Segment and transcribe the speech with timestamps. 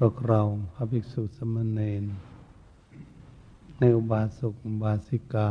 [0.00, 0.42] พวกเรา
[0.74, 2.04] พระภิกษุสมณเณร
[3.78, 5.48] ในอุบาสกอุบาสิกา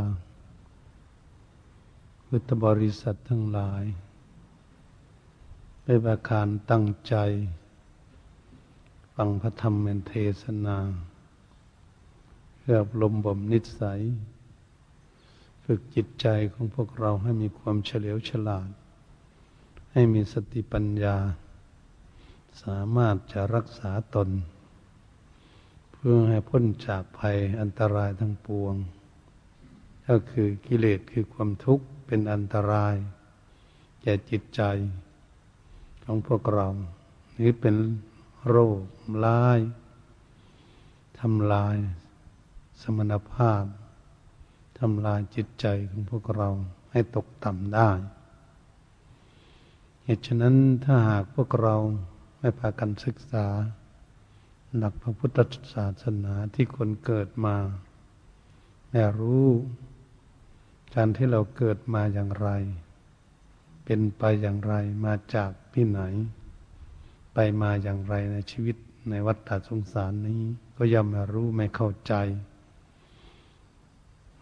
[2.28, 3.84] พุทธบริษัททั้งหลาย
[5.84, 7.16] ไปประการตั้งใจ
[9.16, 10.78] ฟังพระธรรมเป็นเทศนา
[12.60, 14.02] เพื่อลมบ่มนิสัย
[15.64, 18.70] ฝึกจิตใจของพวกเราให้มีความเฉลียวฉลาด
[19.92, 21.18] ให้มีสติปัญญา
[22.64, 24.30] สามารถจะรักษาตน
[25.92, 28.76] เพื่อให้พ้นจากภัยอันตรายทั้งปวง
[30.08, 32.96] ก็คือกิเลสคือความทุกข์เป็นอันตราย
[34.02, 34.62] แก่จิตใจ
[36.04, 36.70] ของพวกเรา
[37.40, 37.76] นี้เป็น
[38.48, 38.80] โรค
[39.26, 39.60] ร้าย
[41.20, 41.78] ทำลาย
[42.82, 43.64] สมณภาพ
[44.80, 46.50] ทำลายจิตใจของพวกเรา
[46.92, 47.90] ให้ตกต่ำได้
[50.04, 51.76] เหตุฉะนั้นถ้าหากพวกเรา
[52.46, 53.48] ไม่พากันศึกษา
[54.78, 55.38] หลักพระพุทธ
[55.74, 57.56] ศาสนาที่คนเกิดมา
[58.90, 59.48] แม่รู้
[60.96, 62.50] การที่เราเกิดมาอย่างไร
[63.86, 64.74] เป็นไปอย่างไร
[65.06, 66.02] มาจากที่ไหน
[67.34, 68.78] ไปมาอย่างไรในชีวิต
[69.10, 70.42] ในวัฏฏสงสารนี้
[70.78, 72.14] ก็ย่อมไม่รู้ไม่เข้าใจ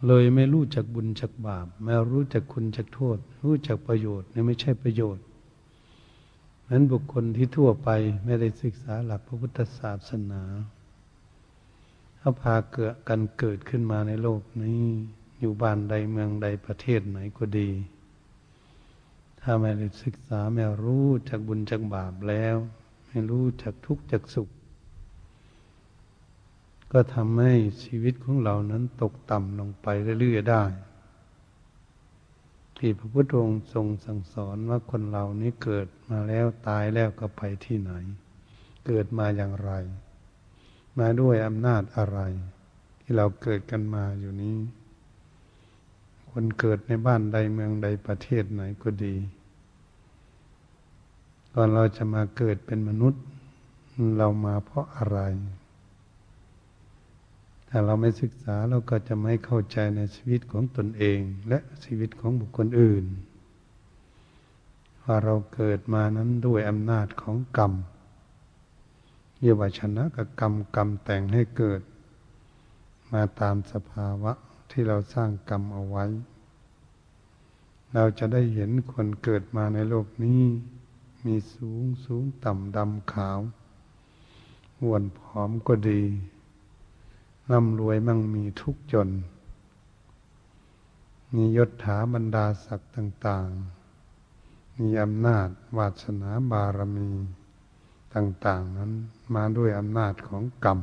[0.06, 5.26] เลยไม่รู้จักบุญจักบาป ไม่รู้จักคุณจักโทษ รู้จักประโยชน์นี่ไม่ใช่ประโยชน์
[6.70, 7.90] นั้นบุคคลที่ทั่วไป
[8.26, 10.44] ไม่ได้ศึกษาหลักพระพุทธศาสนา
[12.18, 14.84] เขาพาเกิดกันเกิดขึ้นมาในโลกนี้
[15.40, 17.70] อยู่บ้านใดเมืองใดประเทศไหนก็ดี
[19.42, 22.56] ถ้าไม่ได้ศึกษาไม่รู้จากบุญจากบาปแล้ว
[23.08, 24.50] ไม่รู้จากทุกข์จากสุข
[26.92, 27.54] ก็ทำให้
[27.84, 29.88] ชีวิตของเรานั้นตกต่ำลงไป
[30.20, 30.64] เรื่อยๆได้
[32.86, 37.92] ที่พระพุทธองค์ทรงสั่งสอนว่าคนเรานี้เกิดมาแล้วตายแล้วก็ไปที่ไหน
[38.88, 39.72] เกิดมาอย่างไร
[41.00, 42.20] มาด้วยอำนาจอะไร
[43.02, 44.56] ที่เราเกิดกันมาอยู่นี้
[46.32, 49.16] คนเกิดในบ้านใดเมืองใดประเทศไหนก็ดี
[51.54, 53.24] ก่อนเราจะมาเกิดเป็นมนุษย์
[54.18, 55.20] เรามาเพราะอะไร
[57.76, 61.20] ถ้าเราไม่ศึกษาเราก็จะไม่เข้าใจในชีวิตของตนเอง
[61.50, 63.06] และชีวิตของบุคคลอื่น
[65.04, 67.74] ว่าเราเกิดมานั้นด้วยอำนาจของกรรม
[69.42, 71.82] เยาวชนะกับกรรมกรรมแต่งให้เกิด
[73.12, 74.32] มาตามสภาวะ
[74.72, 76.06] ที่เราสร้างกรรมเอาไว้
[77.94, 80.42] เราจะได้เห็นคนเกิดมาในโลกนี้
[81.26, 83.40] มีสูงสูงต่ำดำขาว
[84.82, 86.04] หวนผอมก็ดี
[87.52, 89.10] ร่ำรวยมั่งมีทุกจน
[91.36, 93.48] มียศถาบรรดาศักดิ์ต่าง
[94.14, 97.10] ๆ มีอำนาจวาสนาบารมี
[98.16, 98.92] ต่าง ๆ นั้น
[99.36, 100.80] มาด้วยอำนาจของกรรม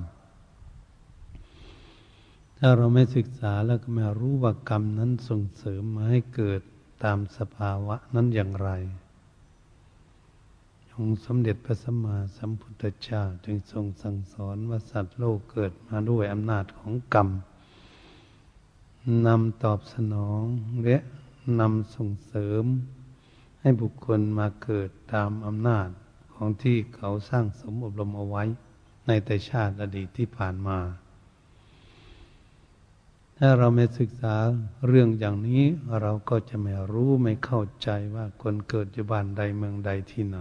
[2.58, 6.60] ถ้าเราไม่ศึกษาแล้วก็ไม่รู้ว่ากรรมนั้นส่งเสริมมาให้เกิด
[7.04, 8.70] ตามสภาวะนั้นอย่างไร
[11.02, 17.28] องค์สมเด็จพระสัมมาสัมพุทธเจ้าจึงทรงสั่งสอนว่าสัตว์โลกเกิดมาด้วยอำนาจของกรรม
[19.26, 20.42] นำตอบสนอง
[20.84, 20.96] และ
[21.60, 22.64] นำส่งเสริม
[23.60, 25.88] ให้บุคคลมาเกิดตามอำนาจ
[26.34, 28.44] ของที่เขาสร้างสมอบรมเอาไว้
[29.06, 30.78] ในแต่ชาติอดีตที่ผ่านมา
[33.38, 34.34] ถ้าเราไม่ศึกษา
[34.86, 35.64] เรื่องอย่างนี้
[36.00, 40.40] เราก็จะไม่รู้ไม่เข้าใจว่าคนเกิดอยู่บ้านใดเมืองใดที่ไหน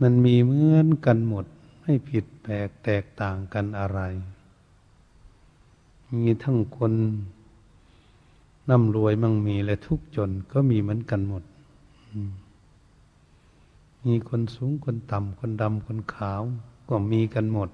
[0.00, 1.44] มันมีเหมือนกันหมด
[1.80, 4.00] ไม่ผิดแปลกแตกต่างกันอะไร
[6.12, 6.92] มีทั้งคน
[8.70, 11.44] น่ำรวยมั่งมีและทุกจนก็มีเหมือนกันหมด
[14.04, 16.42] มีคนสูงคนต่ำคนดำคนขาว
[16.88, 17.70] ก็มีกันหมด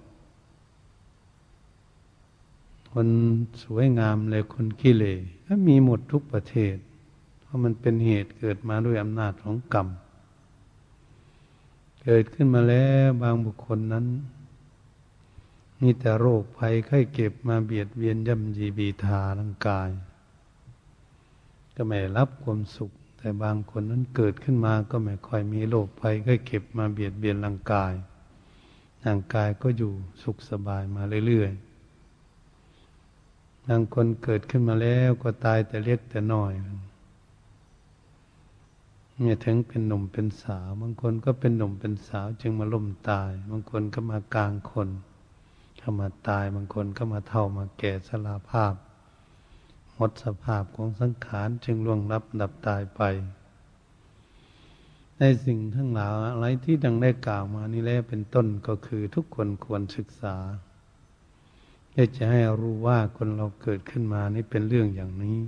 [2.93, 3.09] คน
[3.65, 5.05] สวยงามเลยคนขี้เล
[5.47, 6.77] ก็มีหมดทุกประเทศ
[7.41, 9.89] เพราะมันเป็นเหตุเกิดมาด้วยอำนาจของกรรม
[12.05, 14.07] เกิดขึ้นมาแล้วบางบุคคลนั้น
[15.81, 19.89] มีแต่โรคภัยไข้เก็บมาเบียดเบียนย่ำยีบีทาร่างกาย
[21.75, 27.93] ก็ไม่รับความสุข แต่บางคนนั้นเกิดขึ้นมาก็ไม่ค่อยมีโรคภัยไข้เก็บมาเบียดเบียนร่างกาย
[29.05, 29.93] ร่างกายก็อยู่
[30.23, 36.53] สุขสบายมาเรื่อยๆบางคนเกิดขึ้นมาแล้วก็ตายแต่เล็กแต่น้อย
[39.23, 44.89] เนี่ยถึงเป็นหนุ่มเป็นสาว บางคนก็เป็นหนุ่มเป็นสาว จึงมาล่มตาย บางคนก็มากลางคน
[45.79, 48.75] เข้ามาตาย บางคนก็มาเท่ามาแก่สลาภาพ
[49.95, 53.03] หมดสภาพของสังขารจึงล่วงรับดับตายไป
[55.19, 60.37] ในสิ่งทั้งหลายอะไรที่ดังได้กล่าวมานี่แล้วเป็นต้นก็คือทุกคนควรศึกษา
[61.91, 65.39] เพื่อจะให้รู้ว่าคนเราเกิดขึ้นมานี่เป็นเรื่องอย่างนี้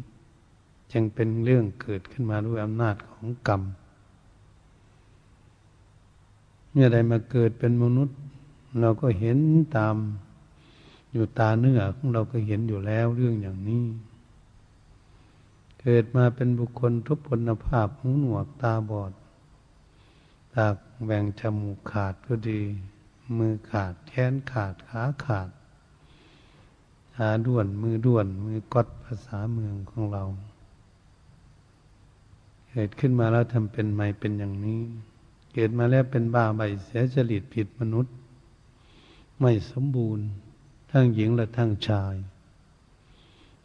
[0.93, 3.63] จึงเป็นเรื่องเกิดขึ้นมาด้วยอำนาจของกรรม
[6.71, 8.19] เมื่อใดมาเกิดเป็นมนุษย์
[8.81, 9.39] เราก็เห็น
[9.77, 9.97] ตาม
[11.13, 13.85] อยู่ตาเนื้อของเราก็เห็นอยู่แล้วเรื่องอย่างนี้
[15.81, 19.13] เกิดมาเป็นบุคคลทุพพลภาพหูหนวกตาบอด
[20.55, 22.61] ตากแบ่งจมูกขาดก็ดี
[23.37, 25.49] มือขาดแขนขาดขาขาด
[27.17, 30.25] ขาด้วนมือด้วนมือกดภาษาเมืองของเรา
[32.73, 34.81] เกิดขึ้นมาแล้วทำเป็นไม่เป็นอย่างนี้
[35.55, 38.15] เกิดมาแล้วเป็นบ้าใบเสียจริตผิดมนุษย์
[39.41, 40.27] ไม่สมบูรณ์
[40.91, 42.15] ทั้งหญิงและทั้งชาย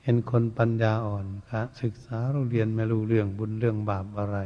[0.04, 4.38] เห็นคนปัญญาอ่อนคะศึกษาเราเรียนไม่รู้เรื่องบุญเรื่องบาปอะไร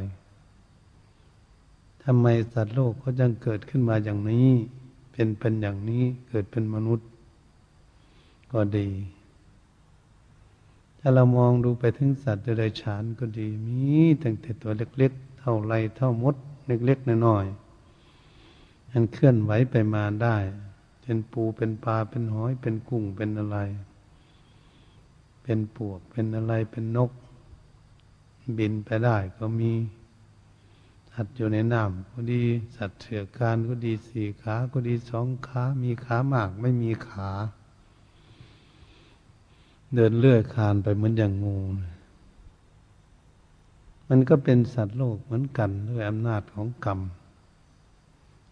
[2.02, 4.48] ทำไมสัตว์โลกเขาจึงเกิดขึ้นมาอย่างนี้
[5.12, 7.08] เป็นเป็นอย่างนี้เกิดเป็นมนุษย์
[8.52, 8.88] ก็ดี
[11.04, 13.84] ถ้าเรามองดูไปถึงสัตว์เดรัจฉานก็ดีมี
[14.22, 16.34] ตั้งแต่ตัวเล็ก ๆ เท่าไรเท่ามด
[16.66, 20.36] เล็กๆน้อยๆอันเคลื่อนไหวไปมาได้
[21.02, 23.58] เป็นปูเป็นปลาเป็นหอยเป็นกุ้งเป็นอะไร
[25.42, 27.10] เป็นปวกเป็นอะไรเป็นนก
[28.58, 29.72] บินไปได้ก็มี
[31.12, 32.42] สัตว์อยู่ในน้ำก็ดี
[32.76, 37.30] สัตว์เถื่อการก็ดีสี่ขาก็ดีสองขา มีขามากไม่มีขา
[39.94, 41.58] เดินเลื่อยคานไปเหมือนอย่างงู
[44.08, 47.00] มันก็เป็นสัตว์โลกเหมือนกันด้วยอำนาจของกรรม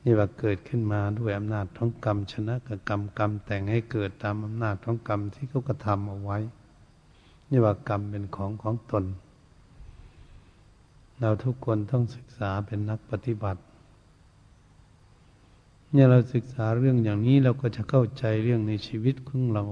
[0.04, 6.38] นี่ว่าเกิดขึ้นมาด้วยอำนาจของกรรม ชนะกับกรรมกรรมแต่งให้เกิดตามอำนาจของกรรมที่เขากระทำเอาไว้
[7.50, 9.04] นี่ว่ากรรมเป็นของของตน
[11.20, 13.60] เราทุกคนต้องศึกษาเป็นนักปฏิบัติ
[15.92, 19.64] เนี่ยเราศึกษาเรื่องอย่างนี้เราก็จะเข้าใจเรื่องในชีวิตของเรา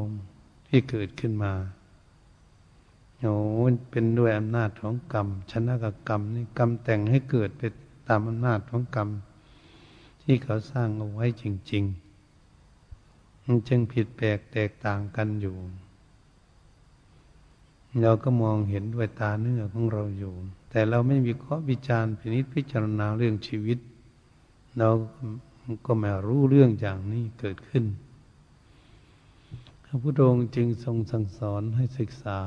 [0.68, 1.52] ที่เกิดขึ้นมา
[3.20, 3.34] โอ้
[3.90, 7.62] เป็นด้วยอำนาจของกรรม ชนะกับกรรมนี่กรรมแต่งให้เกิดไป
[8.08, 9.08] ตามอำนาจของกรรม
[10.22, 11.84] ที่เขาสร้างเอาไว้จริง
[12.64, 15.56] ๆ มันจึงผิดแปลกแตกต่างกันอยู่
[18.02, 20.32] เราก็มองเห็นด้วยตาเนื้อของเราอยู่
[20.70, 23.78] แต่เราไม่มีข้อวิจารณ์พินิจพิจารณาเรื่องชีวิต
[24.78, 24.88] เรา
[25.86, 27.84] ก็ไม่รู้เรื่องอย่างนี้เกิดขึ้น
[29.90, 32.38] พระพุทธองค์จึงทรงสั่งสอนให้ศึกษา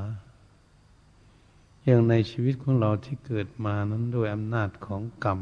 [1.86, 5.40] อย่างในชีวิตของเราที่เกิดมานั้นโดยอำนาจของกรรม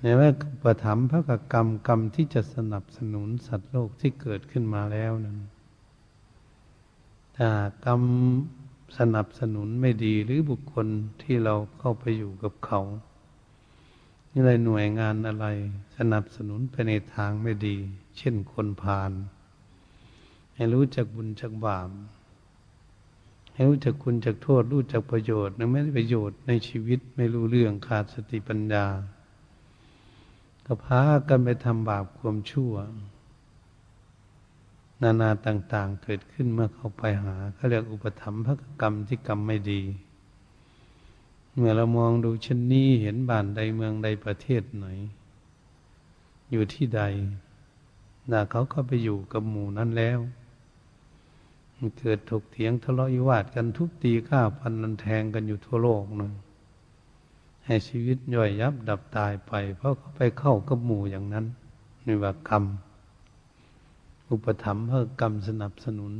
[0.00, 0.30] ในว่า
[0.62, 1.22] ประถมพระ
[1.52, 5.38] กรรมกรรมที่จะสนับสนุนสัตว์โลกที่เกิดขึ้นมาแล้วนั้น
[7.36, 7.48] ถ้า
[7.86, 8.02] กรรม
[8.98, 10.86] สนับสนุนไม่ดีหรือบุคคล
[11.22, 12.80] ที่เราเข้าไปอยู่กับเขา
[14.34, 15.46] นี่อะไรหน่วยงานอะไร
[15.96, 17.76] สนับสนุนไปในทางไม่ดี
[18.18, 19.12] เช่นคนพาล
[20.54, 21.90] ให้รู้จักบุญจักบาป
[23.54, 28.86] ให้รู้จักคุณจักโทษ รู้จักประโยชน์นะไม่ได้ประโยชน์ในชีวิตไม่รู้เรื่องขาดสติปัญญา
[30.66, 32.72] ก็พากันไปทำบาปความชั่ว
[35.02, 38.48] นานาต่างๆเกิดขึ้นเมื่อเขาไปหาเขาเรียกอุปธรรมภ
[38.80, 39.82] กรรมที่กรรมไม่ดี
[41.56, 44.86] เมื่อเรามองดูเช่นนี้เห็นบ้านใดเมืองใดประเทศไหน
[46.50, 47.02] อยู่ที่ใด
[48.30, 50.18] น่าเขาก็ไปอยู่กับหมู่นั้นแล้ว
[51.76, 56.32] มันเกิดถกเถียงทะเลาะวิวาทกันทุบตีฆ่าพันนันแทงกันอยู่ทั่วโลกนึง
[57.66, 61.46] ให้ชีวิตย่อยยับดับตายไป เพราะเขาไปเข้ากับหมู่อย่างนั้น
[62.06, 62.64] นี่ว่ากรรม
[64.30, 66.12] อุปถัมภ์เพื่อกรรมสนับสนุน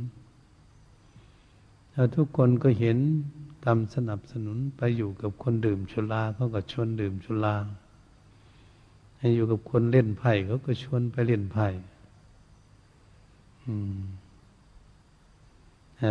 [1.91, 2.97] แล้วทุกคนก็เห็น
[3.65, 7.55] กรรมสนับสนุนไปอยู่กับคนดื่มชุลาเขาก็ชวนดื่มชุลา
[9.19, 11.67] ให้อยู่กับคนเล่นไพ่เขาก็ชวนไปเล่นไพ่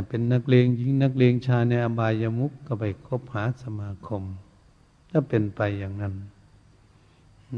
[0.08, 4.22] เป็นนักเลงหญิงนักเลงชายในอบายมุกก็ไปคบหาสมาคม
[5.10, 6.14] ถ้าเป็นไปอย่างนั้น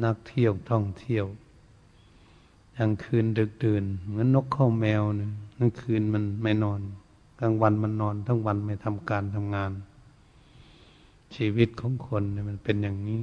[0.04, 1.26] นักเที่ยวท่องเที่ยว
[2.78, 6.80] กลางคืนดึกดื่นเหมือนนกเข้าแมวเนี่ยกลางคืนมันไม่นอน
[7.46, 9.72] กลางวันมันนอน ทั้งวันไม่ทำการทำงาน
[11.36, 13.22] ชีวิตของคนเนี่ยมันเป็นอย่างนี้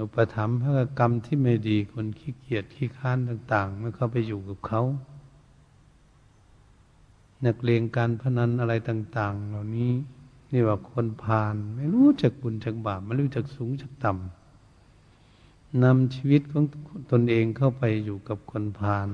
[0.00, 4.82] อุปถัมภ์พระกรรมที่ไม่ดีคนขี้เกียจขี้ค้านต่าง ๆ ไม่เข้าไปอยู่กับเขา
[7.44, 9.92] นักเลงการพนันอะไรต่าง ๆ เหล่านี้
[10.52, 16.64] นี่ว่าคนพาลไม่รู้จักบุญจักบาปไม่รู้จักสูงจักต่ำนำชีวิตของ
[17.10, 19.08] ตนเองเข้าไปอยู่กับคนพาล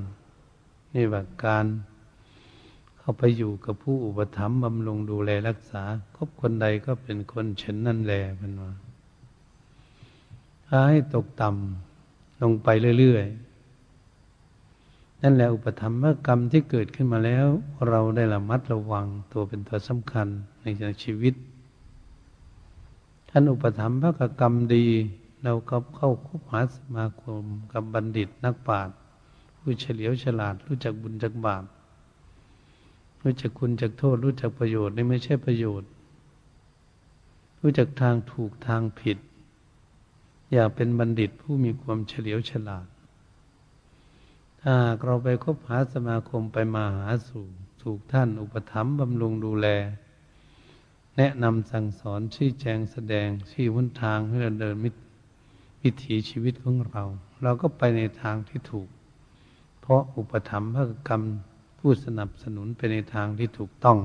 [0.93, 1.65] นี่ว่าการ
[3.05, 5.83] เข้าไปอยู่กับผู้อุปถัมภ์บำรุงดูแลรักษา
[6.15, 8.71] คบคนใดก็เป็นคนเช่นนั่นแหละเป็นว่า
[10.67, 12.67] ถ้าให้ตกต่ำลงไป
[12.99, 17.47] เรื่อยๆ นั่นแหละอุปธรรมกรรมที่เกิดขึ้นมาแล้ว
[17.89, 20.27] เราได้ระมัดระวังตัวเป็นตัวสำคัญ
[20.61, 21.33] ในชีวิต
[23.29, 24.85] ท่านอุปธรรมพระกรรมดี
[25.43, 28.95] เราก็เข้าคบหาสมาคมกับบัณฑิตนักปราชญ์
[29.59, 31.65] ผู้เฉลียวฉลาดรู้จักบุญจักบาป
[33.27, 35.89] รู้จักคุณจักโทษ รู้จักประโยชน์นี่ไม่ใช่ประโยชน์
[37.61, 39.17] รู้จักทางถูกทางผิด
[40.53, 42.87] อยากเป็นบัณฑิตผู้มีความเฉลียวฉลาด
[44.61, 47.45] ถ้าเราไปคบหาสมาคมไปมาหาสู่
[47.81, 49.67] ถูกท่านอุปถัมภ์บำรุงดูแล
[51.17, 54.89] แนะนำสั่งสอนชี้แจงแสดงชี้วุ้นทางให้เราเดินมิ
[55.81, 57.03] วิถีชีวิตของเรา
[57.43, 58.87] เราก็ไปในทางที่ถูก
[59.79, 61.21] เพราะอุปถัมภ์พระกรรม
[61.87, 63.97] ผู้สนับสนุนไปในทางที่ถูกต้อง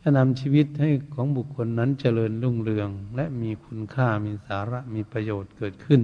[0.00, 6.00] จะนำชีวิตให้ของบุคคลนั้นเจริญรุ่งเรือง และมีคุณค่ามีสาระมีประโยชน์เกิดขึ้น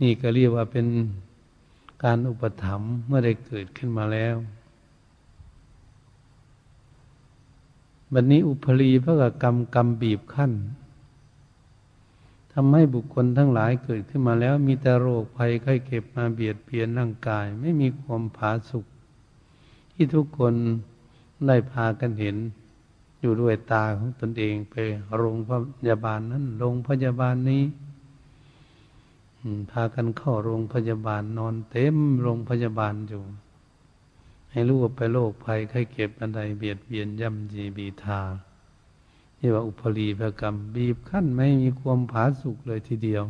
[0.00, 0.86] นี่ก็เรียกว่าเป็น
[2.04, 4.36] การอุปถัมภ์เมื่อได้เกิดขึ้นมาแล้ว
[8.12, 10.52] บัดนนี้อุปรีพระกรรมกรรมบีบขั้น
[12.62, 18.86] ทำให้บุคคลทั้งหลายเกิดขึ้นมาแล้ว มีแต่โรคภัยไข้เก็บมาเบียดเบียนร่างกาย ไม่มีความผาสุก
[19.92, 20.54] ที่ทุกคน
[21.46, 22.36] ได้พากันเห็น
[23.20, 24.74] อยู่ด้วยตาของตนเองไป
[25.16, 25.50] โรงพ
[25.88, 27.62] ยาบาลนั้นโรงพยาบาลนี้
[29.70, 33.22] พากันเข้าโรงพยาบาลนอนเต็มโรงพยาบาลอยู่
[34.50, 38.20] ให้รู้ว่าไปโรคภัยไข้เก็บอันใดเบียดเบียนย่ำจีบีทา
[39.42, 43.24] ที่ว่าอุปรีพกรรม บีบขั้นไม่มีความผาสุกเลยทีเดียว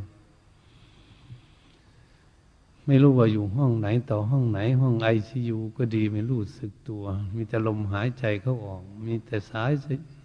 [2.86, 9.70] ไม่รู้ว่าอยู่ห้องไหนต่อห้องไหน ห้องไอซียูก็ดีไม่รู้สึกตัว มีแต่ลมหายใจเข้าออก มีแต่สาย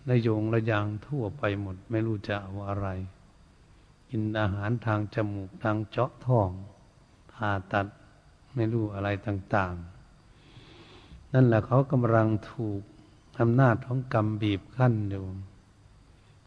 [0.10, 2.88] ระโยงระยางทั่วไปหมด ไม่รู้จะว่าอะไร
[4.10, 6.50] กินอาหารทางจมูกทางเจาะท้อง
[7.32, 7.88] ผ่าตัด
[8.56, 9.74] ไม่รู้อะไรต่าง
[10.54, 12.82] ๆ นั่นแหละเขากำลังถูก
[13.39, 15.25] อำนาจของกรรมบีบขั้นอยู่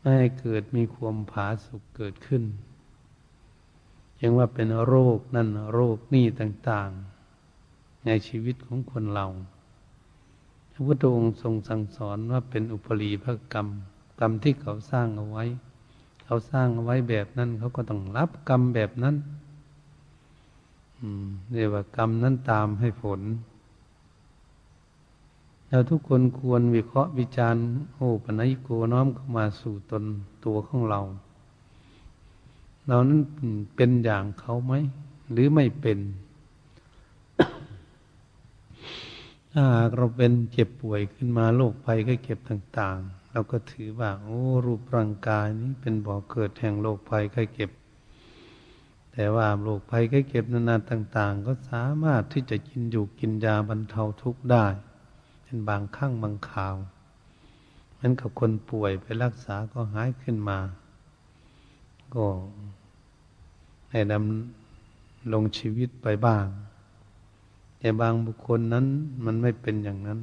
[0.09, 2.43] ไม่ให้เกิดมีความผาสุกเกิดขึ้น
[4.21, 9.27] ยังว่าเป็นโรคนั่นโรคนี่ต่างๆ ในชีวิตของคนเรา
[10.73, 13.69] พระพุทธองค์ทรงสั่งสอนว่าเป็นอุปรีพระกรรม
[14.21, 15.45] กรรมที่เขาสร้างเอาไว้
[16.25, 19.17] เขาสร้างเอาไว้แบบนั้นเขาก็ต้องรับกรรมแบบนั้น
[21.53, 23.21] เรียกว่ากรรมนั้นตามให้ผล
[25.71, 30.05] เราทุกคนควรวิเคราะห์วิจารณ์โอ้ปนัยโกน้อมเข้ามาสู่ตน
[30.45, 31.01] ตัวของเรา
[32.87, 33.21] เรานั้น
[33.77, 34.73] เป็นอย่างเขาไหม
[35.31, 35.99] หรือไม่เป็น
[39.55, 47.71] ถ้าเราเป็นเจ็บป่วยขึ้นมาโรคภัยก็เก็บต่าง ๆ เราก็ถือว่า โอ้ รูปร่างกายนี้เป็นบ่อเกิดแห่งโรคภัยไข้เก็บ
[49.13, 54.67] แต่ว่าโรคภัยไข้เก็บนานาต่าง ๆ ก็สามารถที่จะกินอยู่กินยาบรรเทาทุกข์ได้
[55.49, 56.77] เป็นบางครั้งบางคราว
[57.99, 60.59] มือนกับคนป่วยไปรักษาก็หายขึ้นมา
[62.15, 62.25] ก็
[63.91, 66.47] ให้ดำลงชีวิตไปบ้าง
[67.79, 68.87] แต่บางบุคคลนั้น
[69.25, 70.21] มันไม่เป็นอย่างนั้น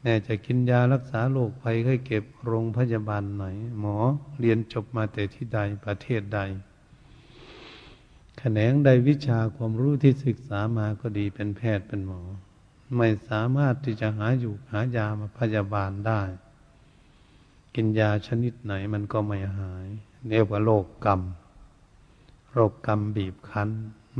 [0.00, 3.44] แม่จะกินยารักษาโรคภัยไข้เก็บโรงพยาบาลไหน
[3.78, 3.96] หมอ
[4.40, 6.40] เรียนจบมาแต่ที่ใดประเทศใด
[8.38, 12.22] แขนงใดวิชาความรู้ที่ศึกษามาก็ดีเป็นแพทย์เป็นหมอ
[12.96, 16.22] ไม่สามารถที่จะหาอยู่หายามาพยาบาลได้
[17.74, 19.86] กินยาชนิดไหนมันก็ไม่หาย
[20.28, 21.20] เรียกว่าโรคกรรม
[22.52, 23.70] โรคกรรมบีบคั้น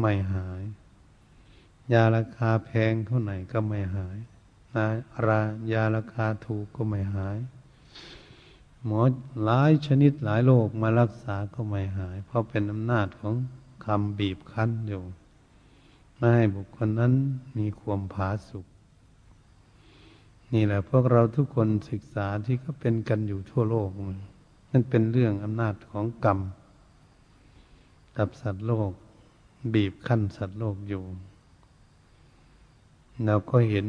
[0.01, 0.63] ไม่หาย
[1.93, 4.19] ยาราคาแพงเท่าไหร่ก็ไม่หาย
[4.75, 4.87] นะ
[5.27, 5.41] รา
[5.73, 7.39] ยาราคาถูกก็ไม่หาย
[8.85, 9.03] หมอ
[9.45, 13.35] หลายชนิดหลายโรคมารักษาก็ไม่หาย เพราะเป็นอำนาจของ
[13.85, 15.03] คำบีบคั้นอยู่
[16.17, 17.13] ไม่ให้บุคคลนั้น
[17.59, 18.67] มีความผาสุก
[20.53, 24.19] นี่แหละพวกเราทุกคนศึกษาที่ก็เป็นกันอยู่ทั่วโลกมัน
[24.71, 26.39] นั่นเป็นเรื่องอำนาจของกรรม
[28.19, 28.91] กับสัตว์โลก
[29.75, 31.05] บีบขั้นสัตว์โลกอยู่
[33.27, 33.87] เราก็เห็น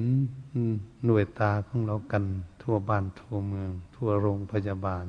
[1.05, 2.23] หน่วยตาของเรากัน
[2.61, 5.05] ทั่วบ้านทั่วเมือง ทั่วโรงพยาบาล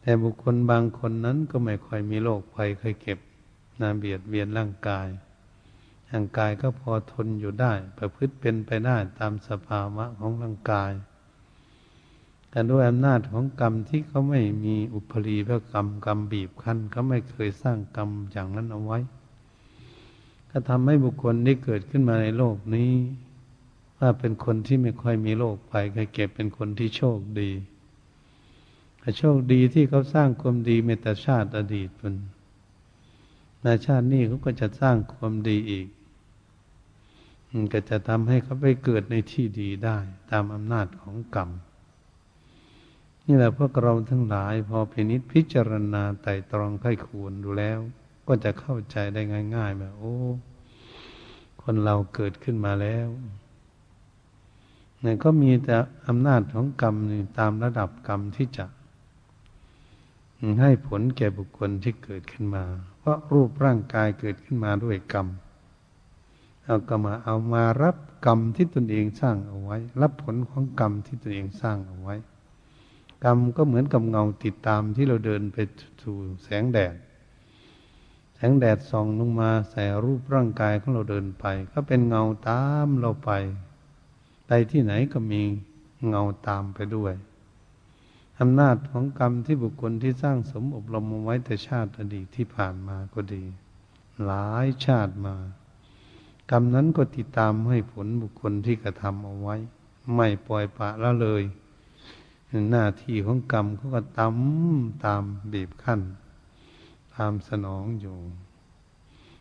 [0.00, 3.18] แต่บุคคลบางคนนั้นก็ไม่ค่อยมีโรคภัยเคยเก็บ
[3.80, 5.08] นาเบียดเบียนร่างกาย
[6.14, 10.92] ร่างกายก็พอทนอยู่ได้ ประพฤติเป็นไปได้ตามสภาวะของร่างกาย
[12.50, 18.98] แต่ด้วยอำนาจของกรรมที่เขาไม่มีอุปรีพระกรรมกรรมบีบคั้นเขาไม่เคยสร้างกรรมอย่างนั้นเอาไว้
[20.50, 22.92] ก็ทำให้บุคคลที่เกิดขึ้นมาในโลกนี้
[23.98, 27.50] ว่าเป็นคนที่ไม่ค่อยมีโรคภัยเคยเก็บเป็นคนที่โชคดี
[29.18, 32.14] โชคดีที่เขาสร้างความดีเมตชาติอดีตเป็น
[33.62, 35.86] ในชาตินี้เขาก็จะสร้างความดีอีก
[37.72, 39.98] ก็จะทำให้เขาไปเกิดในที่ดีได้
[40.30, 41.50] ตามอำนาจของกรรม
[43.26, 47.78] นี่แหละพวกเราทั้งหลายพอพินิษพิจารณาไต่ตรองไข้ควรดูแล้ว
[48.28, 49.22] ก็จะเข้าใจได้
[49.56, 50.16] ง่ายๆแบบโอ้
[51.62, 53.08] คนเราเกิดขึ้นมาแล้ว
[55.00, 55.76] เนี่ยก็มีแต่
[56.08, 56.94] อำนาจของกรรม
[57.38, 58.66] ตามระดับกรรมที่จะ
[60.60, 62.64] ให้ผลแก่บุคคลที่เกิดขึ้นมา
[62.98, 65.26] เพราะรูปร่างกายเกิดขึ้นมาด้วยกรรม
[66.64, 72.14] เอาก็มาเอามารับกรรมที่ตนเองสร้างเอาไว้ รับผลของกรรมที่ตนเองสร้างเอาไว้
[73.24, 75.56] กรรมก็เหมือนกับเงาติดตามที่เราเดินไป
[76.02, 76.94] สู่แสงแดด
[78.34, 83.30] แสงแดดส่องลงมาใส่รูปร่างกายของเราเดินไป ก็เป็นเงาตามเราไป
[84.46, 85.42] ไปที่ไหนก็มี
[86.08, 87.14] เงาตามไปด้วย
[88.40, 93.44] อำนาจของกรรมที่บุคคลที่สร้างสมอบรมเอาไว้แต่ชาติอดีตที่ผ่านมาก็ดี
[94.24, 95.36] หลายชาติมา
[96.50, 99.56] กรรมนั้นก็ติดตามให้ผลบุคคลที่กระทำเอาไว้
[100.14, 101.42] ไม่ปล่อยปะละเลย
[102.70, 104.34] หน้าที่ของกรรมเขาก็ตาม
[105.04, 105.22] ตาม
[105.52, 106.00] บีบขั้น
[107.14, 108.16] ตามสนองอยู่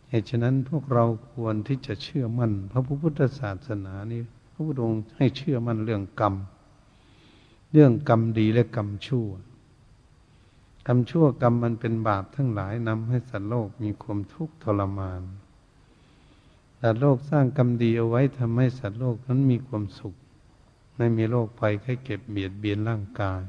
[0.10, 6.34] เหตุฉะนั้นพวกเราควรที่จะเชื่อมั่น พระพุทธศาสนานี้พระพุทธองค์ให้เชื่อมั่นเรื่องกรรม
[7.72, 9.28] เรื่องกรรมดีและกรรมชั่ว
[10.88, 15.22] กรรมชั่วกรรมมันเป็นบาปทั้งหลายนำให้สัตว์โลกมีความทุกข์ทรมาน
[16.86, 20.16] สัตว์โลกสร้างกรรมดีเอาไว้ทำให้สัตว์โลกนั้นมีความสุข
[20.98, 23.42] ไม่มีโรคภัยแค่เก็บเบียดเบียนร่างกาย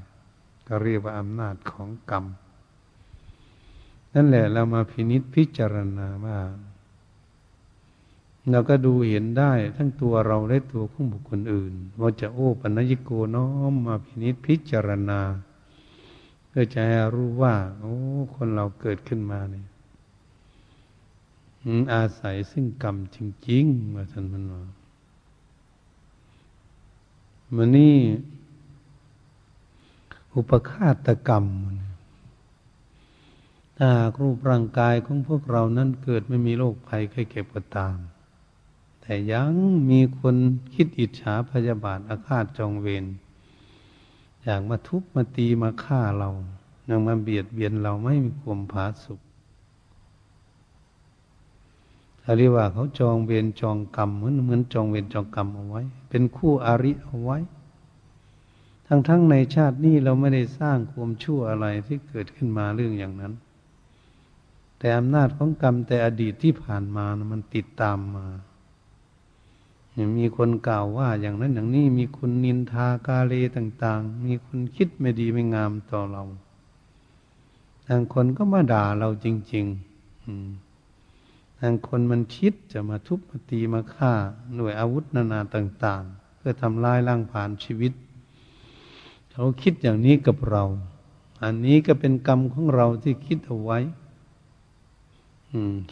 [0.66, 2.24] ก็เรียกว่าอำนาจของกรรม
[4.14, 6.38] นั่นแหละเรามาพินิษพิจารณาว่า
[8.50, 15.20] เราก็ดูเห็นได้ทั้งตัวเราและตัวของบุคคลอื่น ว่าจะโอ้ปัญญิโกน้อมมาพินิษพิจารณา
[16.48, 17.94] เพื่อจะให้รู้ว่า โอ้
[18.34, 19.66] คนเราเกิดขึ้นมาเนี่ย
[21.92, 24.62] อาศัยซึ่งกรรมจริงๆว่าท่านมันว่า
[27.56, 27.96] มันนี่
[30.34, 31.44] อุปคาตกรรม
[33.78, 37.96] ถ้ารูปร่างกายของพวกเรานั้นเกิดไม่มีโรคภัยไข้เก็บก็ตาม
[39.00, 39.52] แต่ยัง
[39.90, 40.36] มีคน
[40.74, 43.04] คิดอิจฉาพยาบาทอาฆาตจองเวร
[44.42, 46.30] อยากมาทุบมาตีมาฆ่าเรา
[46.88, 49.20] ยังมาเบียดเบียนเราไม่มีความผาสุข
[52.24, 57.38] เขาเรียกว่าเขาจองเวรจองกรรมเหมือนเหมือนจองเวรจองกรรมเอาไว้ เป็นคู่อาริเอาไว้
[58.86, 63.32] ทั้งทั้งในชาตินี้เราไม่ได้สร้างความชั่วอะไรที่เกิดขึ้นมาเรื่องอย่างนั้น
[64.78, 68.26] แต่อำนาจของกรรมแต่อดีตที่ผ่านมานะมันติดตามมา
[70.18, 76.24] มีคนกล่าวว่าอย่างนั้นอย่างนี้มีคนนินทากาเลต่าง ๆ มีคนคิดไม่ดีไม่งามต่อเรา
[77.88, 80.73] บางคนก็มาด่าเราจริง ๆ
[81.66, 84.12] บางคนมันคิดจะมาทุบมาตีมาฆ่า
[84.54, 87.92] หน่วยอาวุธนานาต่าง ๆ เพื่อทำลายร่างผ่านชีวิต
[89.32, 90.64] เขาคิดอย่างนี้กับเรา
[91.42, 93.78] อันนี้ก็เป็นกรรมของเราที่คิดเอาไว้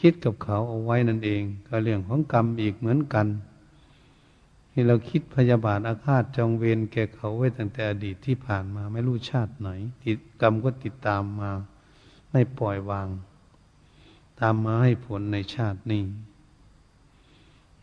[0.01, 3.27] คิดกับเขาเอาไว้นั่นเอง ก็เรื่องของกรรมอีกเหมือนกัน
[4.73, 9.69] นี่เราคิดพยาบาทอาฆาตจองเวรแก่เขาไว้ตั้งแต่อดีตที่ผ่านมาไม่รู้ชาติไหน
[10.05, 11.51] ติดกรรมก็ติดตามมา
[12.31, 13.09] ไม่ปล่อยวาง
[14.43, 16.03] ตามมาให้ผลในชาตินี้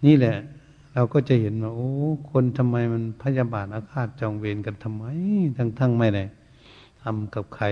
[0.06, 0.38] นี่แหละ
[0.94, 1.92] เราก็จะเห็นว่าโอ้
[2.32, 5.06] คนทำไมมันพยาบาทอาฆาตจองเวรกันทำไม
[5.58, 6.26] ทั้งๆไม่ได้
[7.02, 7.66] ทำกับใคร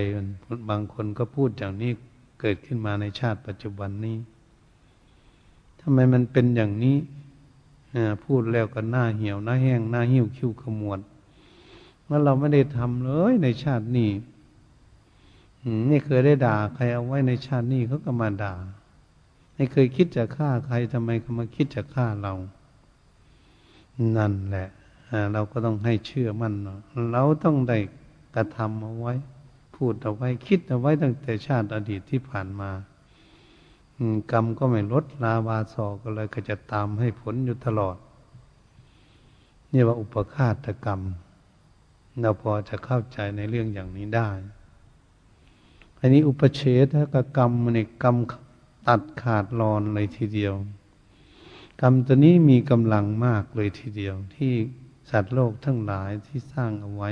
[0.69, 1.91] บางคนก็พูดอย่างนี้
[2.39, 4.17] เกิดขึ้นมาในชาติปัจจุบันนี้
[5.81, 6.97] ทำไมมันเป็นอย่างนี้
[8.23, 10.99] พูดแล้วก็หน้าเหี่ยวหน้าแห้งหน้าหิ้วคิ้วขมวด
[12.05, 14.11] เมื่อเราไม่ได้ทำเลยในชาตินี้
[15.87, 18.55] ไม่เคยได้ด่าใครเอาไว้ในชาตินี้เขาก็มาด่า
[19.57, 22.33] ไม่เคยคิดจะฆ่าใครทำไมเขามาคิดจะฆ่าเรา
[24.17, 24.67] นั่นแหละ
[25.33, 26.53] เราก็ต้องให้เชื่อมั่น
[27.11, 27.77] เราต้องได้
[28.35, 29.13] กระทำเอาไว้
[29.75, 32.71] พูดเอาไว้ คิดเอาไว้ตั้งแต่ชาติอดีตที่ผ่านมา
[34.31, 37.97] กรรมก็ไม่ลดลาวาสอก็เลยก็จะตามให้ผลอยู่ตลอด
[39.73, 41.01] นี่ว่าอุปฆาตกรรม
[42.19, 44.29] เราพอจะเข้าใจในเรื่องอย่างนี้ได้
[45.99, 46.93] อันนี้อุปเฉท
[47.37, 48.15] กรรมมันกรรม
[48.87, 50.53] ตัดขาดรอนเลยทีเดียว
[51.81, 54.53] กรรมตัวนี้มีกำลังมากเลยทีเดียว ที่
[55.09, 57.11] สัตว์โลกทั้งหลายที่สร้างเอาไว้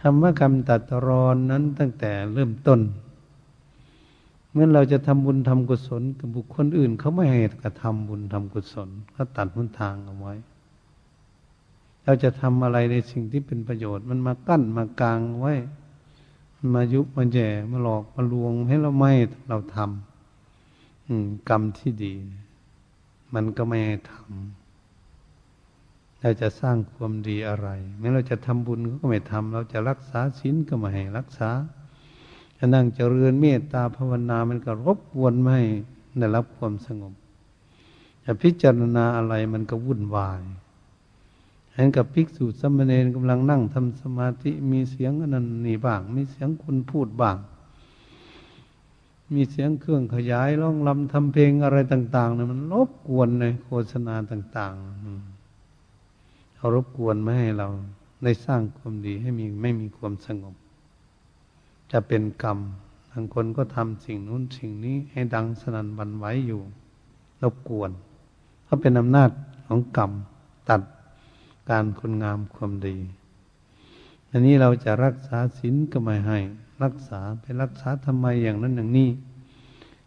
[0.00, 2.80] คำว่ากรรมตัดรอนนั้นตั้งแต่เริ่มต้น
[4.52, 10.34] เมื่อเราจะทำบุญทำกุศลกับบุคคลอื่น เขาไม่ให้กระทำบุญทำกุศลเขาตัดหนทางเอาไว้
[12.04, 15.54] เราจะทำอะไรในสิ่งที่เป็นประโยชน์ มันมากั้นมากลางไว้
[16.74, 19.12] มายุมาแย่มาหลอกมาลวงให้เราไม่
[19.48, 22.14] เราทำกรรมที่ดี
[23.34, 31.50] มันก็ไม่ให้ทำเราจะสร้างความดีอะไรแม้เราจะทำบุญก็ไม่ทำเราจะรักษาศีลก็ไม่ให้รักษา
[32.58, 35.58] จะนั่งเจริญเมตตาภาวนา มันก็รบกวนไม่
[36.18, 37.12] ได้รับความสงบ
[38.24, 40.40] จะพิจารณาอะไรมันก็วุ่นวาย
[41.74, 47.36] เห็นกับภิกษุสมณีกำลังนั่งทำสมาธิมีเสียงอนันนี่บ้าง มีเสียงคนพูดบ้าง
[49.34, 57.68] มีเสียงเครื่องขยายร้องลำทำเพลงอะไรต่างๆเนี่ยมันรบกวนเลยโฆษณาต่างๆเขารบกวนไม่ให้เรา
[58.24, 60.54] ได้สร้างความดีให้มีไม่มีความสงบ
[61.92, 62.58] จะเป็นกรรม
[63.10, 66.60] บางคนก็ทำสิ่งนู้นสิ่งนี้ให้ดังสนั่นบันไหวอยู่
[67.42, 67.90] รบกวน
[68.64, 69.30] เขาเป็นอำนาจ
[69.66, 70.10] ของกรรม
[70.68, 70.82] ตัด
[71.70, 72.96] การคุณงามความดี
[74.30, 76.38] อันนี้เราจะรักษาศีลก็ไม่ให้
[76.84, 79.10] รักษาไปรักษาทำไมอย่างนั้นอย่างนี้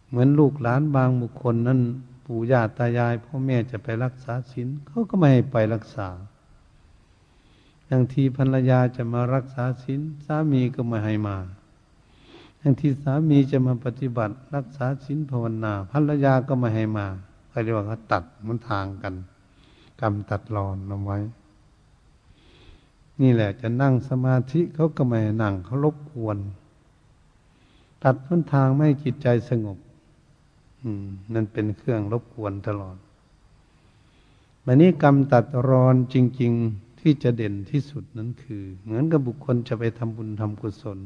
[0.08, 1.80] เหมือนลูกหลานบางบุคคลนั้น
[2.26, 6.08] ปู่ย่าตายายพ่อแม่จะไปรักษาศีลเขาก็ไม่ให้ไปรักษา
[7.90, 11.36] บางทีภรรยาจะมารักษาศีลสามีก็ไม่ให้มา
[12.60, 17.06] บางทีสามีจะมาปฏิบัติ รักษาศีลภาวนาภรรยาก็ไม่ให้มา
[17.48, 19.14] เขาเรียกว่าเขาตัดมันทางกัน
[20.00, 21.18] กรรมตัดรอนเอาไว้
[23.22, 26.38] นี่แหละจะนั่งสมาธิเขาก็ไม่นั่งเขารบกวน
[28.02, 29.78] ตัดพ้นทางไม่จิตใจสงบ
[30.82, 32.96] อืม นั่นเป็นเครื่องรบกวนตลอด
[34.64, 40.98] วันนี้กรรมตัดรอนจริง ๆที่จะเด่นที่สุดนั้นคือ เหมือนกับบุคคลจะไปทำบุญทำกุศล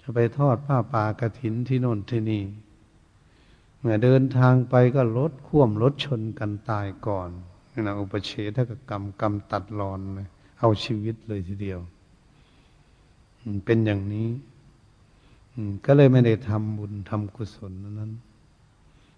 [0.00, 2.42] จะไปทอดผ้าป่ากระถินที่โน่นที่นี่
[3.78, 7.30] เมื่อเดินทางไปก็รถข่วมรถชนกันตายก่อน
[7.72, 8.58] นี่นะอุปเฉท
[8.90, 10.28] กรรมกรรมตัดรอนเลย
[10.60, 11.80] เอาชีวิตเลยทีเดียว
[13.64, 14.28] เป็นอย่างนี้
[15.84, 18.12] ก็เลยไม่ได้ทำบุญทำกุศลนั้น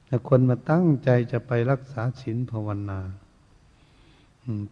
[0.06, 3.00] แต่คนมาตั้งใจจะไปรักษาศีลภาวนา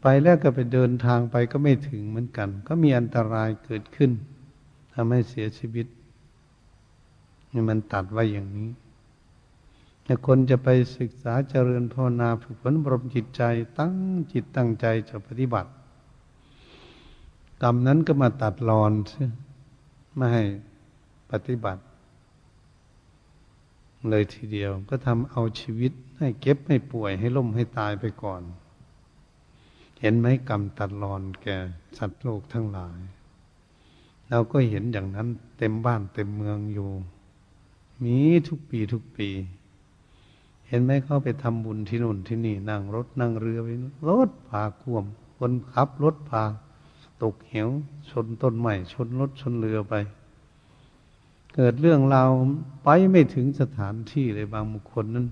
[0.03, 4.11] ไปแล้วก็ไปเดินทางไปก็ไม่ถึงเหมือนกัน ก็มีอันตรายเกิดขึ้น
[4.95, 5.87] ทำให้เสียชีวิต
[7.53, 8.71] นี่มันตัดไว้อย่างนี้
[10.05, 13.43] แต่คนจะไปศึกษาเจริญภาวนาฝึกฝนบรมจิตใจ
[13.79, 13.95] ตั้ง
[14.33, 15.71] จิตตั้งใจจะปฏิบัติ
[17.63, 18.93] กรรมนั้นก็มาตัดรอน
[20.17, 20.45] ไม่ให้
[21.31, 21.83] ปฏิบัติ
[24.09, 28.43] เลยทีเดียวก็ทำเอาชีวิตให้เก็บให้ป่วยให้ล้มให้ตายไปก่อน
[30.01, 31.57] เห็นไหมกรรมตัดรอนแก่
[31.99, 32.99] สัตว์โลกทั้งหลาย
[34.31, 36.91] เราก็เห็นอย่างนั้นเต็มบ้านเต็มเมืองอยู่
[38.05, 38.19] มี
[38.49, 39.29] ทุกปีทุกปี
[40.69, 43.69] เห็นไหมเขาไปทำบุญที่นู่นที่นี่ นั่งรถนั่งเรือไป
[44.09, 45.05] รถพาควม
[45.39, 46.45] คนขับรถพา
[47.23, 47.69] ตกเหว
[48.11, 49.95] ชนต้นไม้ชนรถชนเรือไป
[51.55, 52.31] เกิดเรื่องราว
[52.85, 55.27] ไปไม่ถึงสถานที่เลยบางบุคคลนั้น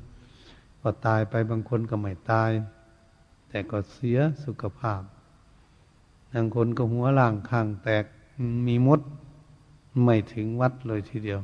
[0.81, 2.51] ก็ตายไปบางคนก็ไม่ตาย
[3.49, 5.03] แต่ก็เสียสุขภาพ
[6.33, 8.05] บางคนก็หัวล่างข้างแตก
[8.67, 9.01] มีมด
[10.05, 11.41] ไม่ถึงวัดเลยทีเดียว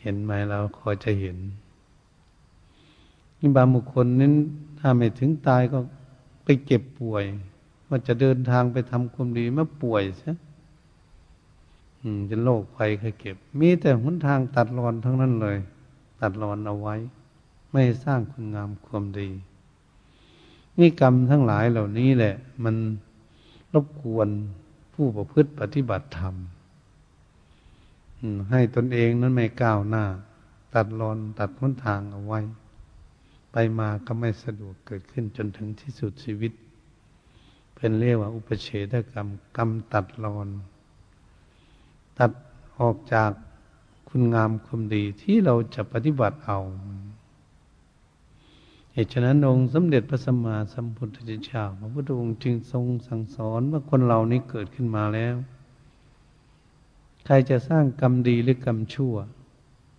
[0.00, 1.38] เห็นไหมเราคอยจะเห็น
[3.38, 4.34] นี่บางบุคคลนั้น
[4.78, 5.78] ถ้าไม่ถึงตายก็
[6.44, 7.24] ไปเก็บป่วย
[7.94, 10.34] ว่าจะเดินทางไปทำความดีมาป่วยใช่
[12.30, 15.58] จะโรคภัยเคยเก็บ มีแต่หนทางตัดรอนทั้งนั้นเลย
[16.20, 16.96] ตัดรอนเอาไว้
[17.72, 19.28] ไม่สร้างคุณงามความดี
[20.78, 22.76] นี่กรรมทั้งหลายเหล่านี้แหละ มัน
[23.74, 24.28] รบกวน
[24.94, 26.34] ผู้ประพฤติปฏิบัติธรรม
[28.50, 30.04] ให้ตนเองนั้นไม่ก้าวหน้า
[30.74, 32.40] ตัดรอนตัดหนทางเอาไว้
[33.52, 36.52] ไปมาก็ไม่สะดวกเกิดขึ้นจนถึงที่สุดชีวิต
[37.84, 40.48] เป็นเรียกว่า อุปเฉทกรรม กรรมตัดรอน
[42.18, 42.32] ตัด
[42.78, 43.30] ออกจาก
[44.08, 46.58] คุณงามความดีที่เราจะปฏิบัติเอา
[48.92, 55.36] เหตุฉะนั้นองค์สมเด็จพระสัมมาสัมพุทธเจ้าพระพุทธองค์จึงทรงสั่งสอนว่าคนเรานี้เกิดขึ้นมาแล้ว
[57.24, 59.14] ใครจะสร้างกรรมดีหรือกรรมชั่ว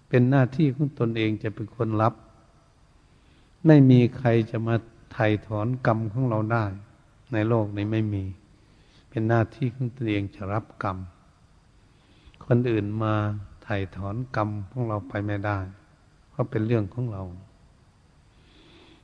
[0.10, 2.13] เป็นหน้าที่ของตนเองจะเป็นคนรับ
[3.65, 4.76] ไม่มีใครจะมา
[5.13, 6.65] ไถ่ถอนกรรมของเราได้
[7.34, 8.24] ในโลกนี้ไม่มี
[9.10, 10.98] เป็นหน้าที่ของตัวเองจะรับกรรม
[12.46, 13.13] คนอื่นมา
[13.63, 15.58] ไถ่ถอนกรรมของเราไปไม่ได้
[16.30, 17.24] เพราะเป็นเรื่องของเรา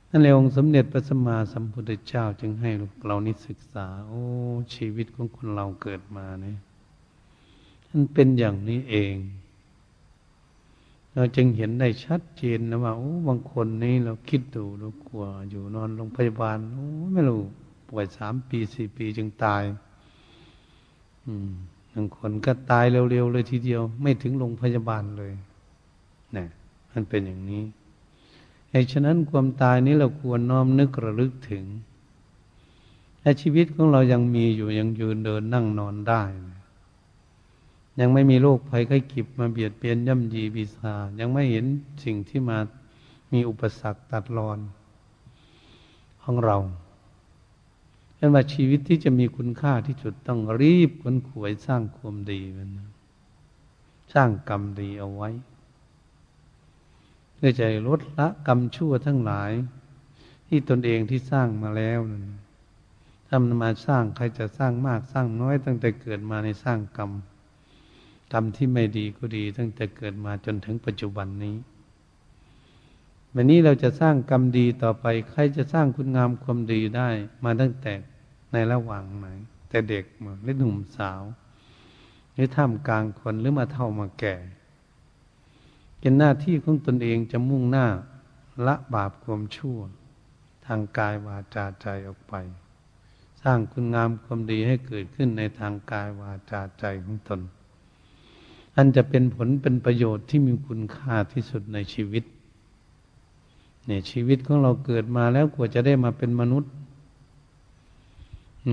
[0.08, 2.70] นั่นเลยองค์สมเด็จพระสัมมาสัมพุทธเจ้าจึงให้
[3.06, 4.22] เรานิศึกษา โอ้
[4.74, 6.58] ชีวิตของคนเราเกิดมาเนี่ย
[7.88, 9.14] มันเป็นอย่างนี้เอง
[11.14, 17.42] เราจึงเห็นได้ชัดเจนนะว่าโอ้บางคนนี้เราคิดดูเรากลัวอยู่นอนโรงพยาบาลโอ้ไม่รู้
[17.90, 19.62] ป่วยสามปีสี่ปีจึงตาย
[21.26, 21.50] อืม
[21.92, 25.32] บางคนก็ตายเร็วๆเลยทีเดียว ไม่ถึงโรงพยาบาลเลย
[26.36, 26.44] นี่
[26.92, 27.62] มันเป็นอย่างนี้
[28.70, 31.64] เหตุฉะนั้นความตายนี้เราควรน้อมนึกระลึกถึง
[33.20, 36.22] แต่ชีวิตของเรายังมีอยู่ยังยืนเดินนั่งนอนได้
[38.00, 41.64] ยังไม่มีโรคภัยไข้เจ็บมาเบียดเบียนย่ำยีบีซายังไม่เห็น
[42.04, 42.58] สิ่งที่มา
[43.32, 44.58] มีอุปสรรคตัดรอน
[46.22, 46.56] ของเรา
[48.20, 52.70] เห็นว่าชีวิตที่จะมีคุณค่าที่สุดต้องรีบขนขวยสร้างความดีมัน
[54.14, 55.30] สร้างกรรมดีเอาไว้
[57.34, 59.52] เพื่อจะลดละกรรมชั่วทั้งหลาย
[60.48, 62.24] ที่ตนเองที่สร้างมาแล้วนั่น
[63.28, 67.10] ทำมาสร้างใครจะสร้างมากสร้างน้อย ตั้งแต่เกิดมาในสร้างกรรม
[68.32, 71.56] กรรมที่ไม่ดีก็ดี ตั้งแต่เกิดมาจนถึงปัจจุบันนี้
[73.34, 77.08] วันนี้เราจะสร้างกรรมดีต่อไป ใครจะสร้างคุณงามความดีได้
[77.44, 77.94] มาตั้งแต่
[78.52, 79.26] ในระหว่างไหน
[79.68, 81.22] แต่เด็กมาหรือหนุ่มสาว
[82.32, 84.36] หรือท่ามกลางคนหรือมาเท่ามาแก่
[85.98, 87.86] เป็นหน้าที่ของตนเองจะมุ่งหน้า
[88.66, 89.78] ละบาปความชั่ว
[90.66, 92.34] ทางกายวาจาใจออกไป
[93.42, 97.40] สร้างคุณงามความดีให้เกิดขึ้นในทางกายวาจาใจของตน
[98.76, 102.24] อันจะเป็นผลเป็นประโยชน์ที่มีคุณค่าที่สุดในชีวิต
[103.90, 106.72] เนี่ยชีวิตของเราเกิดมาแล้วกว่าจะได้มาเป็นมนุษย์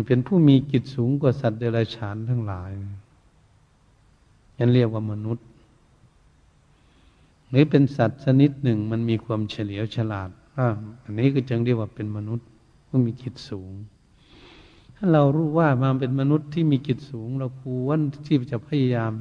[0.08, 2.72] เป็นผู้มีกิจสูงกว่าสัตว์เดรัจฉานทั้งหลาย
[4.58, 5.46] ยันเรียกว่ามนุษย์
[7.50, 10.30] หรือเป็นสัตว์ชนิดหนึ่งมันมีความเฉลียวฉลาด
[11.04, 12.48] อันนี้ก็จึงเรียกว่าเป็นมนุษย์
[12.88, 13.72] ผู้มีกิจสูง
[14.96, 19.14] ถ้าเรารู้ว่ามาเป็นมนุษย์ที่มีกิจสูง เราควรที่จะพยายาม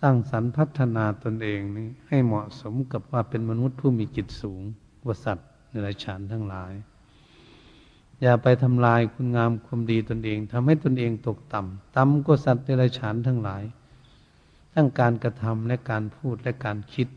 [0.00, 4.62] สร้างสรรค์พัฒนาตนเองนี้ให้เหมาะสมกับว่าเป็นมนุษย์ผู้มีจิตสูง
[5.06, 6.72] ว่าสัตว์ในรฉานทั้งหลาย
[8.20, 13.62] อย่าไปทำลายคุณงามความดีตนเองทำให้ตนเองตกต่ำต่ำกว่าสัตว์ในรฉานทั้งหลาย
[14.72, 17.08] ทั้งการกระทำและการพูดและการคิด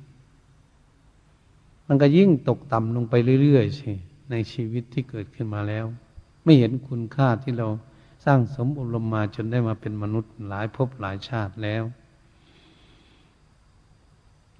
[1.87, 3.91] มันก็ยิ่งตกต่ำลงไปเรื่อยๆสิ
[4.31, 5.85] ในชีวิตที่เกิดขึ้นมาแล้ว
[6.43, 7.67] ไม่เห็นคุณค่าที่เรา
[8.25, 11.83] สร้างสมอบรมมาจนได้มาเป็นมนุษย์หลายภพหลายชาติแล้ว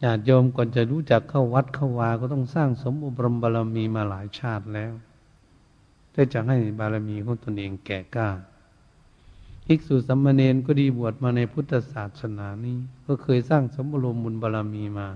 [0.05, 4.93] ญาติโยมก่อนจะรู้จักเข้าวัดเข้าวา ก็ต้องสร้างสมบุรมบารมีมาหลายชาติแล้ว
[6.11, 8.29] เพื่อจะให้บารมีของตนเองแก่กล้า
[9.65, 15.07] ภิกษุสัมมาเนนก็ดีบวชมาในพุทธศาสนานี้ ก็เคยสร้างสมบุรมบุญบารมีมา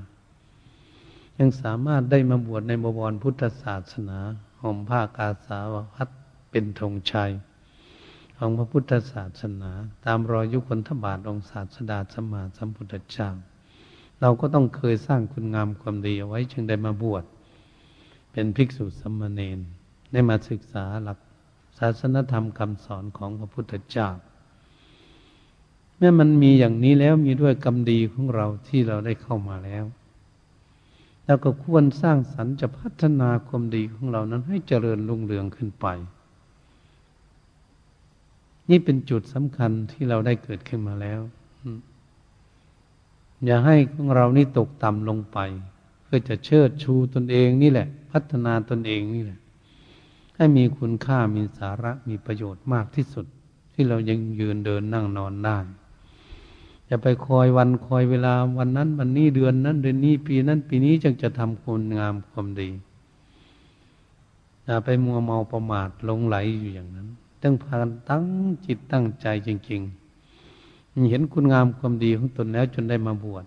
[1.39, 4.19] ยังสามารถได้มาบวชในบวรพุทธศาสนา
[4.62, 6.10] ห่มผ้ากาสาวพัด
[6.52, 7.32] เป็นธงชัย
[8.38, 9.71] ของพระพุทธศาสนา
[10.06, 13.30] ตามรอยยุคนทบาทองศาสดาสมมาสัมพุทธเจ้า
[14.22, 17.24] เราก็ต้องเคยสร้างคุณงามความดีเอาไว้จึงได้มาบวช
[18.32, 19.60] เป็นภิกษุสมณเณร
[20.12, 21.20] ได้มาศึกษาหลัก
[21.78, 24.10] ศาสนธรรมคำสอนของพระพุทธเจ้า
[25.98, 29.86] เมื่อมันมีอย่างนี้แล้วมีด้วยกรรมดีของเราที่เราได้เข้ามาแล้ว
[31.26, 35.86] แล้วก็ควรสร้างสรรค์จะพัฒนาความดีของเรานั้นให้เจริญรุ่งเรืองขึ้นไป
[38.70, 41.20] นี่เป็นจุดสำคัญที่เราได้เกิดขึ้นมาแล้ว
[43.45, 43.75] อย่าให้
[44.15, 45.38] เรานี่ตกต่ำลงไป
[46.04, 49.39] เพื่อจะเชิดชูตนเองนี่แหละ พัฒนาตนเองนี่แหละ
[50.36, 53.25] ให้มีคุณค่ามีสาระมีประโยชน์มากที่สุด
[53.73, 55.58] ที่เรายังยืนเดินนั่งนอนได้
[56.88, 62.69] อย่าไปคอยวันคอยเวลาวันนั้น วันนี้เดือนนั้น เดือนนี้ปีนั้นปีนี้จึงจะทำคุณงามความดี
[64.65, 67.08] อย่าไปมัวเมาประมาทลงไหลอยู่อย่างนั้น
[67.41, 68.23] ต้องพากันตั้ง
[68.65, 69.99] จิตตั้งใจจริง ๆ
[71.10, 73.46] เห็นคุณงามความดีของตนแล้วจนได้มาบวช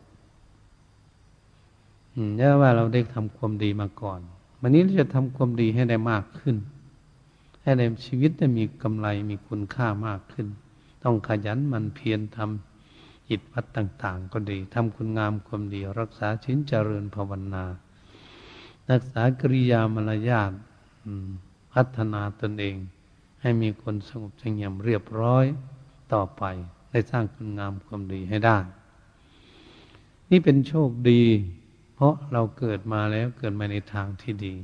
[2.39, 4.21] นี่ว่าเราได้ทำความดีมาก่อน
[4.61, 6.57] วันนี้เราจะทำความดีให้ได้มากขึ้น
[7.63, 10.47] ให้ในชีวิตได้มีกำไรมีคุณค่ามากขึ้น
[11.03, 17.65] ต้องขยันมันเพียรทำจิตวัดต่าง ๆ ก็ดีทำคุณงามความดี รักษาชิ้นเจริญภาวนา
[18.91, 20.53] รักษากริยามารยาท
[21.73, 22.77] พัฒนาตนเอง
[23.41, 25.45] ให้มีคนสงบสงบเรียบร้อย
[26.13, 26.45] ต่อไป
[26.93, 28.59] ได้สร้างคุณงามความดีให้ได้
[30.31, 31.23] นี่เป็นโชคดี
[31.95, 34.55] เพราะเราเกิดมาแล้วเกิดมาในทางที่ดี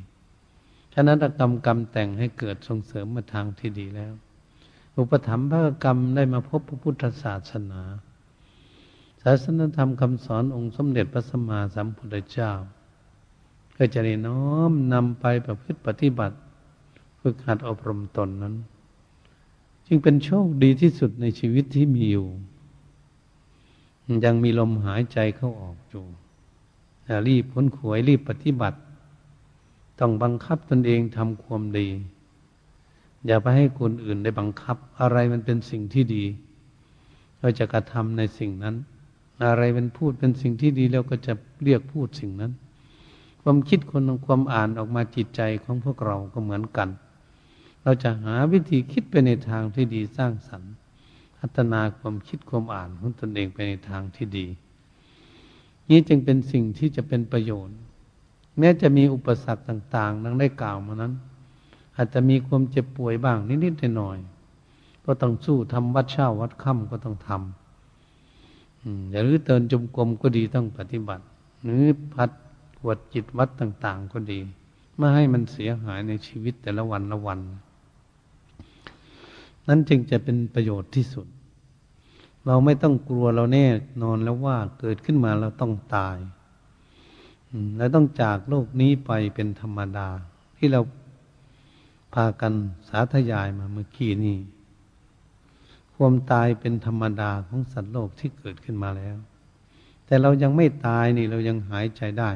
[0.94, 4.12] ฉะนั้นกรรมกรรมแต่งให้เกิดส่งเสริมมาทางที่ดีแล้ว
[4.96, 7.82] อุปถัมภ์พระกรรมได้มาพบพระพุทธศาสนา
[9.22, 12.52] ศาสนธรรมคำสอนองค์สมเด็จพระสัมมาสัมพุทธเจ้า
[13.76, 16.36] ก็จะได้น้อมนำไปประพฤติปฏิบัติ
[17.20, 18.54] ฝึกหัดอบรมตนนั้น
[19.88, 22.28] จึงเป็นโชคดีที่สุดในชีวิตที่มีอยู่
[24.24, 26.04] ยังมีลมหายใจเข้าออกอยู่
[27.28, 28.78] รีบพ้นขวยรีบปฏิบัติ
[29.98, 31.88] ต้องบังคับตนเองทำความดี
[33.26, 36.24] อย่าไปให้คนอื่นได้บังคับ อะไรมันเป็นสิ่งที่ดี
[37.40, 38.74] เราจะกระทำในสิ่งนั้น
[39.44, 42.52] อะไรเป็นพูดเป็นสิ่งที่ดีเราก็จะเรียกพูดสิ่งนั้น
[43.42, 46.88] ความคิดคนความอ่านออกมาจิตใจของพวกเราก็เหมือนกัน
[47.88, 50.74] เราจะหาวิธีคิดไปในทางที่ดีสร้างสรรค์
[51.38, 54.46] พัฒนาความคิดความอ่านของตนเองไปในทางที่ดี
[55.88, 57.76] นี้จึงเป็นสิ่งที่จะเป็นประโยชน์
[58.58, 61.12] แม้จะมีอุปสรรคต่างๆ ดังได้กล่าวมานั้น
[61.96, 64.18] อาจจะมีความเจ็บป่วยบ้างนิดๆหน่อย
[65.04, 71.24] ก็ต้องสู้ทำวัดเช้าวัดค่ำก็ต้องทำอย่าลือเตินจมกรมก็ดีต้องปฏิบัติ
[71.64, 72.30] หรือพัด
[72.78, 74.38] กวดจิตวัดต่าง ๆ ก็ดี
[74.96, 77.40] ไม่ให้มันเสียหายในชีวิตแต่ละวันละวัน
[79.68, 81.26] นั้นจึงจะเป็นประโยชน์ที่สุด
[82.46, 83.66] เราไม่ต้องกลัวเราแน่
[84.02, 86.16] นอนแล้วว่าเกิดขึ้นมาเราต้องตาย
[87.78, 90.08] เราต้องจากโลกนี้ไปเป็นธรรมดา
[90.56, 90.80] ที่เรา
[92.14, 92.52] พากัน
[92.88, 94.38] สาธยายมาเมื่อกี้นี้
[95.94, 99.16] ความตายเป็นธรรมดาของสัตว์โลกที่เกิดขึ้นมาแล้ว
[100.06, 102.30] แต่เรายังไม่ตายนี่เรายังหายใจได้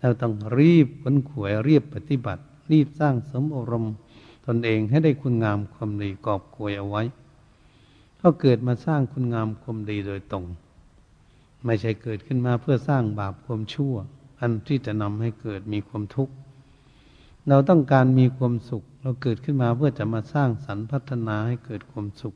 [0.00, 3.94] เราต้องรีบขนขวยรีบปฏิบัติ รีบสร้างสมอารมณ์
[4.46, 7.02] ตนเองให้ได้คุณงามความดีกอบกวยเอาไว้
[8.18, 10.44] เขาเกิดมาสร้างคุณงามความดีโดยตรง
[11.64, 13.94] ไม่ใช่เกิดขึ้นมาเพื่อสร้างบาปความชั่ว
[14.40, 16.34] อันที่จะนำให้เกิดมีความทุกข์
[17.48, 22.34] เราต้องการมีความสุข เราเกิดขึ้นมาเพื่อจะมาสร้างสรรพัฒนาให้เกิดความสุข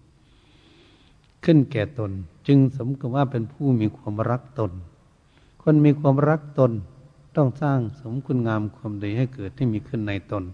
[1.44, 2.12] ขึ้นแก่ตน
[2.46, 4.72] จึงสมกับว่าเป็นผู้มีความรักตน
[5.62, 6.72] คนมีความรักตน
[7.36, 10.44] ต้องสร้างสมคุณงามความดีให้เกิดที่มีขึ้นในตน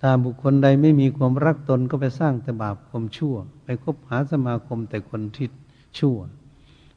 [0.00, 3.34] ถ้าบุคคลใดไม่มีความรักตนก็ไปสร้างแต่บาปความชั่ว
[3.64, 5.48] ไปคบหาสมาคมแต่คนที่
[5.98, 6.16] ชั่ว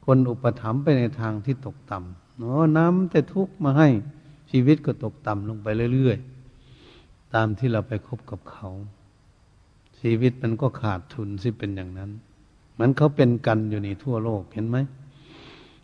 [0.04, 3.88] คนอุปถัมภ์ไปในทางที่ตกต่ำเนาะน้ำแต่ทุกข์มาให้
[4.50, 8.68] ชีวิตก็ตกต่ำลงไปเรื่อยๆ ตามที่เราไปคบกับเขา
[10.00, 12.10] ชีวิตมันก็ขาดทุนสิเป็นอย่างนั้น
[12.78, 14.76] มันเขาเป็นกันอยู่ในทั่วโลกเห็นไหม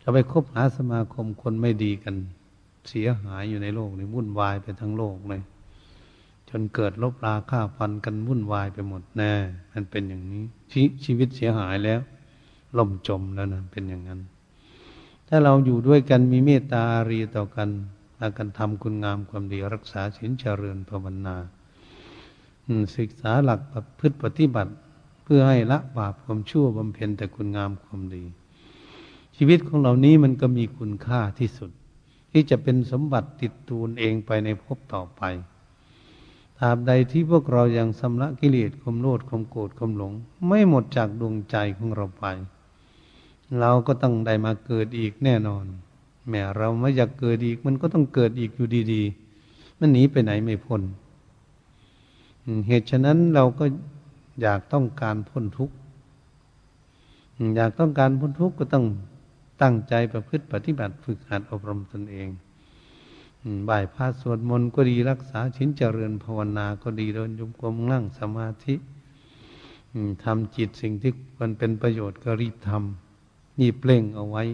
[0.03, 2.15] จะไปคบหาสมาคมคนไม่ดีกัน
[2.89, 5.43] เสียหายอยู่ในโลกนี่วุ่นวายไปทั้งโลกเลย
[6.51, 9.33] จนเกิดลบราฆ่าฟันกันวุ่นวายไปหมดแน่
[9.73, 12.01] มันเป็นอย่างนี้ชชีวิตเสียหายแล้ว
[12.79, 14.21] ล่มจมแล้วนะเป็นอย่างนั้น
[15.29, 17.69] ถ้าเราอยู่ด้วยกันมีเมตตาอารีต่อกัน
[18.21, 21.37] อากันทำคุณงามความดีรักษาศีลเจริญภาวนา
[22.97, 24.73] ศึกษาหลักประพฤติปฏิบัติ
[25.23, 28.25] เพื่อให้ละบาปความชั่วบำเพ็ญแต่คุณงามความดี
[29.37, 31.71] ชีวิตของเรานี้มันก็มีคุณค่าที่สุด
[32.33, 35.23] ที่จะเป็นสมบัติติดตูนเองไปในภพต่อไป
[36.61, 40.13] ตราบใดที่พวกเรายังสำละกิเลสความโลดความโกรธความหลง
[40.47, 42.25] ไม่หมดจากดวงใจของเราไป
[43.61, 45.65] เราก็ต้องได้มาเกิดอีกแน่นอน
[46.29, 50.83] แม้เราไม่อยากเกิดอีก มันก็ต้องเกิดอีกอยู่ดีๆ มันหนีไปไหนไม่พ้น
[52.67, 53.65] เหตุฉะนั้นเราก็
[54.43, 55.75] อยากต้องการพ้นทุกข์
[57.57, 58.87] อยากต้องการพ้นทุกข์ก็ต้อง
[59.63, 62.29] ตั้งใจประพฤติปฏิบัติฝึกหัดอบรมตนเอง
[63.69, 68.75] บ่ายพาสวดมนต์ก็ดีรักษาชินเจริญภาวนาก็ดีเดินยมกลมนั่งสมาธิ
[70.25, 74.45] ทำจิตสิ่งที่มันเป็นประโยชน์ก็รีบทำรีบเปล่งเอาไว้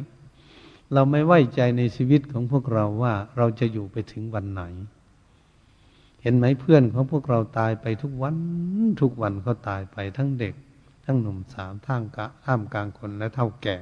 [0.92, 4.62] เราไม่ไว้ใจในชีวิตของพวกเราว่าเราจะอยู่ไปถึงวันไหน
[6.22, 8.36] เห็นไหมเพื่อนของพวกเราตายไปทุกวัน
[9.00, 10.54] ทุกวันเขาตายไปทั้งเด็ก
[11.04, 13.76] ทั้งหนุ่มสาวทั้งกะท่ามกลางคนและเท่าแก่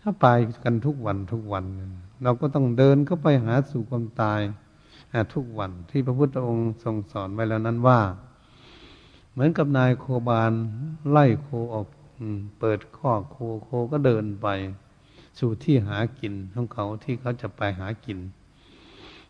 [0.00, 0.26] ถ้าไป
[0.64, 1.64] กันทุกวันทุกวัน
[2.22, 4.40] เราก็ต้องเดินเข้าไปหาสู่ความตาย
[5.34, 8.00] ทุกวันที่พระพุทธองค์ทรงสอนไว้แล้วนั้นว่า
[9.32, 10.52] เหมือนกับนายโคบาล
[11.10, 11.86] ไล่โคออก
[12.58, 14.48] เปิดข้อโคโคก็เดินไป
[15.38, 18.18] สู่ที่หากินของเขาที่เขาจะไปหากิน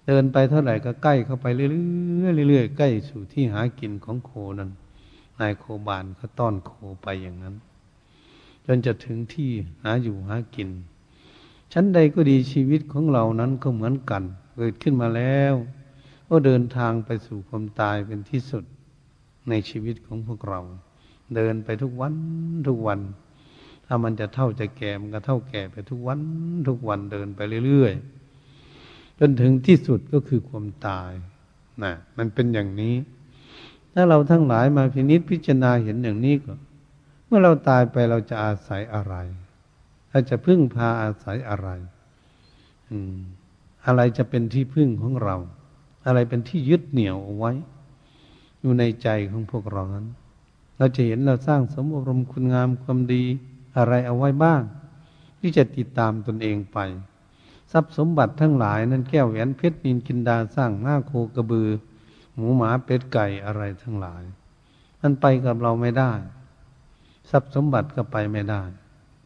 [0.07, 4.71] เดินไปเท่าไหร่ก็ใกล้เข้าไปเรื่อยๆเรื่อยๆใกล้สู่ที่หากินของโคนั้น
[5.41, 6.73] นายโคบานก็ต้อนโค
[7.03, 7.55] ไปอย่างนั้น
[8.67, 9.51] จนจะถึงที่
[9.83, 10.69] หาอยู่หากิน
[11.73, 14.23] ชั้นใดก็ดีชีวิตของเรานั้นก็เหมือนกัน
[14.57, 15.55] เกิดขึ้นมาแล้ว
[16.29, 18.65] ก็เดินทางไปสู่ความตายเป็นที่สุด
[19.49, 20.61] ในชีวิตของพวกเรา
[21.35, 22.15] เดินไปทุกวัน
[22.69, 23.01] ทุกวัน
[23.87, 26.21] ถ้ามันจะเท่าจะแก่มันก็เท่าแก่ไปทุกวัน
[26.69, 31.13] ทุกวันเดินไปเรื่อยๆ จนถึงที่สุดก็คือความตาย
[31.83, 32.95] นะมันเป็นอย่างนี้
[33.95, 36.53] ถ้าเราทั้งหลายมาพินิษพิจารณาเห็นอย่างนี้ก็
[37.27, 39.15] เมื่อเราตายไปเราจะอาศัยอะไร
[40.13, 41.69] เราจะพึ่งพาอาศัยอะไร
[42.91, 43.17] อืม
[43.87, 45.37] อะไรจะเป็นที่พึ่งของเรา
[46.07, 47.53] อะไรเป็นที่ยึดเหนี่ยวเอาไว้
[48.61, 50.07] อยู่ในใจของพวกเรานั้น
[50.79, 53.25] เราจะเห็นเราสร้างสมอบรมคุณงามความดี
[53.77, 54.63] อะไรเอาไว้บ้าง
[55.41, 56.79] ที่จะติดตามตนเองไป
[57.73, 61.69] ทรัพย์สมบัติทั้งหลายนั้นแก้วแหวนเพชรนินกินดาสร้างหน้าโคกระบือ
[62.35, 64.23] หมูหมาเป็ดไก่อะไรทั้งหลาย
[65.01, 66.13] มันไปกับเราไม่ได้
[67.31, 68.63] ทรัพย์สมบัติก็ไปไม่ได้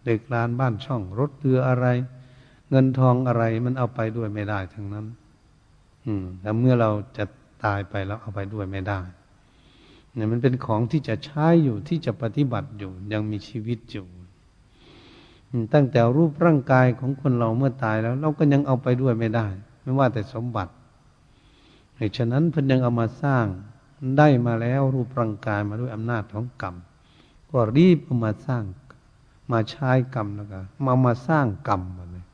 [0.06, 1.86] เด็กลานบ้านช่อง รถเรืออะไร
[2.70, 5.06] เงินทองอะไรมันเอาไปด้วยไม่ได้ทั้งนั้น
[6.06, 7.24] อืมแต่เมื่อเราจะ
[7.64, 9.00] ตายไปแล้วเอาไปด้วยไม่ได้
[10.12, 14.06] เนี่ยมันเป็นของที่จะใช้อยู่ที่จะปฏิบัติอยู่ ยังมีชีวิตอยู่
[15.72, 19.46] ตั้งแต่รูปร่างกายของคนเราเมื่อตายแล้ว เราก็ยังเอาไปด้วยไม่ได้
[19.82, 20.72] ไม่ว่าแต่สมบัติ
[21.96, 23.46] เหตุฉะนั้นเพิ่นยังเอามาสร้าง
[24.18, 26.74] ได้มาแล้วรูปร่างกายมาด้วยอำนาจของกรรม
[27.50, 28.64] ก็รีบเอามาสร้าง
[29.52, 32.24] มาใช้กรรมแล้วก็มามาสร้างกรรมมาเลย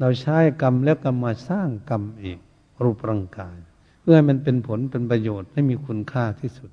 [0.00, 2.38] เราใช้กรรมแล้วก็มาสร้างกรรมอีก
[2.82, 3.56] รูปร่างกาย
[4.00, 6.70] เพื่อให้มันเป็นผลเป็นประโยชน์ให้มีคุณค่าที่สุด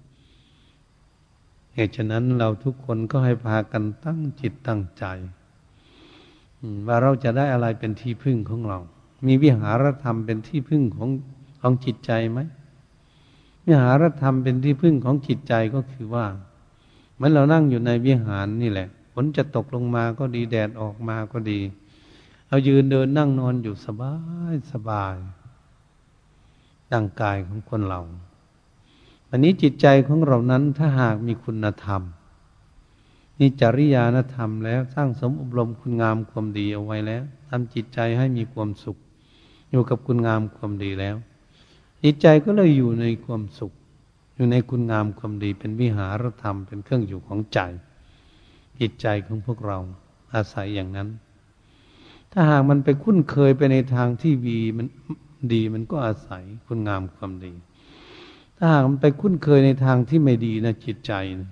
[1.73, 5.05] เหตุฉะนั้นเราทุกคนก็ให้พากันตั้งจิตตั้งใจ
[6.87, 8.79] ว่าเราจะได้อะไรเป็นที่พึ่งของเรา
[9.27, 11.09] มีวิหารธรรมเป็นที่พึ่งของ
[11.61, 12.39] ของจิตใจไหม
[13.67, 16.25] วิหารธรรมเป็นที่พึ่งของจิตใจก็คือว่า
[17.21, 21.59] มือนเรานั่งอยู่ในวิหารนี่แหละฝนจะตกลงมาก็ดีแดดออกมาก็ดี
[22.47, 24.13] เรายืนเดินนั่งนอนอยู่สบา
[24.53, 25.15] ยสบาย
[26.91, 28.01] ร่างกายของคนเรา
[29.29, 32.01] อันนี้จิตใจของเรานั้นถ้าหากมีคุณธรรม
[33.37, 38.97] มีจริยานธรรมแล้วสร้างสมอบรมคุณงามความดีเอาไว้แล้วทำจิตใจให้มีความสุข
[39.71, 41.15] อยู่กับคุณงามความดีแล้ว
[42.03, 43.71] จิตใจก็เลยอยู่ในความสุข
[44.41, 47.59] อยู่ในคุณงามความดีเป็นวิหารธรรมเป็นเครื่องอยู่ของใจ
[48.79, 49.79] จิตใจของพวกเรา
[50.33, 51.09] อาศัยอย่างนั้น
[52.31, 54.87] ถ้าหากมันไปคุ้นเคยไปในทางที่วีมัน
[55.53, 57.53] ดีมันก็อาศัยคุณงามความดี
[58.57, 61.49] ถ้าหากมันไปคุ้นเคยในทางที่ไม่ดีนะจิตใจนะ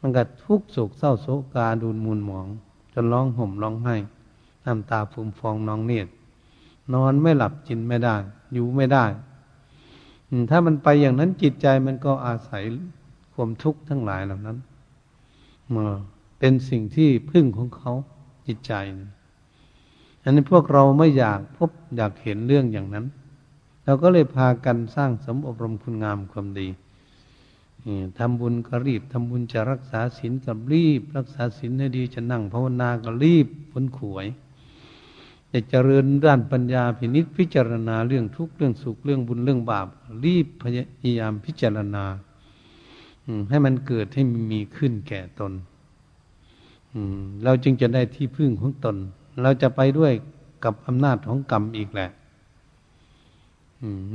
[0.00, 2.46] มันก็ทุกโศกเศร้าโศกาดูนมูลหมอง
[2.92, 3.96] จนร้องห่มร้องไห้
[4.64, 6.08] น้ำตาฟูมฟองน้องเนียด
[6.94, 8.16] นอนไม่หลับจินไม่ได้
[8.52, 9.06] อยู่ไม่ได้
[10.50, 12.62] ถ้ามันไปอย่างนั้นจิตใจมันก็อาศัย
[13.34, 14.58] ความทุกข์ทั้งหลายเหล่านั้น
[15.74, 15.86] มา
[16.38, 17.92] เป็นสิ่งที่พึ่งของเขา
[18.46, 18.72] จิตใจ
[20.22, 23.06] อันนี้พวกเราไม่อยากพบอยากเห็นเรื่องอย่างนั้น
[23.84, 26.68] เราก็เลยพากันสร้างสมอบรมคุณงามความดี
[28.18, 34.26] ทำบุญก็รีบทำบุญจะรักษาศีลก็รีบ รักษาศีลให้ดีจะนั่งภาวนาก็รีบผลขวย
[35.56, 39.88] จะเจริญด้านปัญญาพินิษพิจารณาเรื่องทุกข์เรื่องสุขเรื่องบุญเรื่องบาป
[40.24, 40.64] รีบพ
[41.04, 42.04] ยายามพิจารณา
[43.50, 45.52] ให้มันเกิดให้มีขึ้นแก่ตน
[47.44, 48.96] เราจึงจะได้ที่พึ่งของตน
[49.42, 50.12] เราจะไปด้วย
[50.64, 52.10] กับอำนาจของกรรมอีกแหละ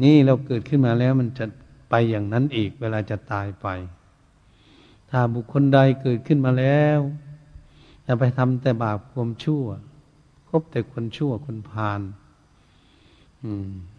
[0.03, 1.45] นี่เราเกิดขึ้นมาแล้วมันจะ
[1.89, 3.67] ไปอย่างนั้นอีก เวลาจะตายไป
[5.09, 6.99] ถ้าบุคคลใดเกิดขึ้นมาแล้ว
[8.05, 9.65] จะไปทำแต่บาปความชั่ว
[10.49, 12.01] คบแต่คนชั่วคนพาล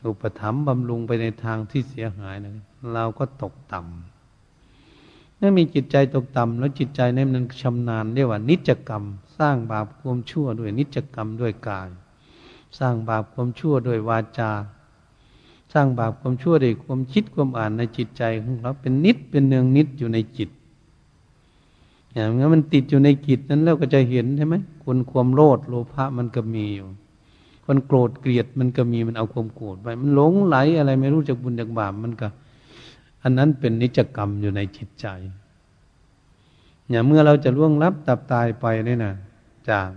[0.07, 2.53] อุปถัมภ์บำรุงไปในทางที่เสียหายนะ
[2.93, 9.03] เราก็ตกต่ำเมื่อมีจิตใจตกต่ำแล้วจิตใจนั้นมันชำนาญเรียกว่า นิจกรรม
[9.39, 11.89] สร้างบาปความชั่วด้วยนิจกรรมด้วยกาย
[12.79, 14.53] สร้างบาปความชั่วด้วยวาจา
[15.73, 20.51] สร้างบาปความชั่วด้วยความคิดความอ่านในจิตใจของเราเป็นนิดเป็นเนืองนิดอยู่ในจิต
[22.15, 24.55] อย่างนั้นมันติดอยู่ในจิตนั้นแล้วก็จะเห็นใช่ไหม
[24.85, 26.89] คนความโลดโลภะมันก็มีอยู่
[27.65, 32.29] คนโกรธเกลียดมันก็มีมันเอาความโกรธไป มันหลงไหลอะไรไม่รู้จากบุญจากบาปมันก็
[33.23, 35.07] อันนั้นเป็นนิจกรรมอยู่ในจิตใจ
[36.91, 39.15] อย่างเมื่อเราจะล่วงลับตับตายไปเนี่ยนะ
[39.71, 39.89] จาก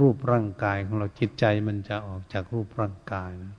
[0.00, 3.54] รูปร่างกายของเราจิตใจมันจะออกจากรูปร่างกายนะ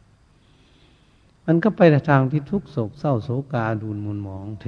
[1.46, 4.66] มันก็ไปทางที่ทุกโศกเศร้าโศกาดูนมุนหมองเท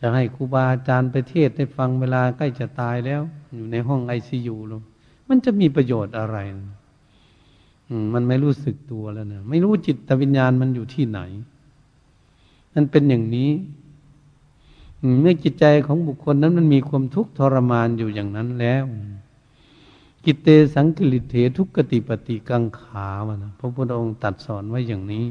[0.00, 3.22] จะให้ครูบาอาจารย์ไปเทศให้ฟังเวลาใกล้จะตายแล้ว
[3.54, 4.82] อยู่ในห้องไอซียูลง
[5.28, 6.36] มันจะมีประโยชน์อะไร
[8.14, 11.20] มันไม่รู้สึกตัวแล้วนะไม่รู้จิตวิญญาณมันอยู่ที่ไหน
[12.74, 13.50] มันเป็นอย่างนี้
[15.20, 18.84] เมื่อจิตใจของบุคคลนั้นมันมีความทุกข์ทรมานอยู่อย่างนั้นแล้ว
[20.24, 25.24] กิเตสังกิริเถทุกขติปฏิกังขาวนะพระพุทธองค์ตัดสอนไว้อย่างนี้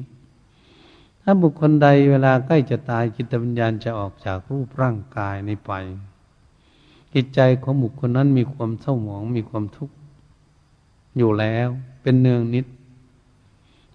[1.30, 5.72] ถ้าบุคคลใดเวลาใกล้จะตายจิตวิญญาณจะออกจากรูปร่างกายในไป
[7.14, 9.96] จิตใจของบุคคลนั้นมีความเศร้าหมองมีความทุกข์
[11.18, 11.68] อยู่แล้ว
[12.02, 12.66] เป็นเนืองนิด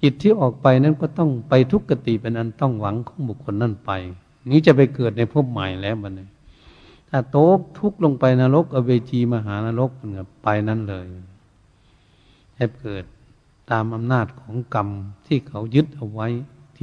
[0.03, 3.91] จิตที่ออกไปนั้นก็ต้องไปทุกขติเป็นอันต้องหวังของบุคคลนั้นไป
[4.51, 6.31] นี้จะไปเกิดในภพใหม่แล้วบัดนี้ถ
[7.11, 11.07] ถ้าโตกทุกลงไปนรกอเวจีมหานรกเนไปนั่นเลย
[12.57, 13.05] ให้เกิด
[13.71, 14.89] ตามอำนาจของกรรม
[15.27, 16.29] ที่เขายึดเอาไว้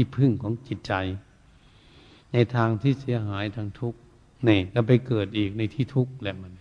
[0.01, 0.93] ที่พึ่งของจิตใจ
[2.33, 3.99] ในทางที่เสียหายทางทุกข์
[4.47, 6.53] นี่ก็ไปเกิดอีกในที่ทุกข์แหละมัน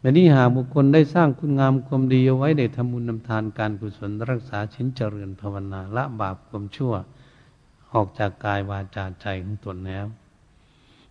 [0.00, 6.94] แบบนี้หากบุคคลได้สร้างคุณงามความดีเอาไว้ได้ทำบุญนำทานการกุศลรักษาชิ้นเจริญภาวนาละบาปความชั่ว
[7.92, 10.06] ออกจากกายวาจาใจของตนแล้ว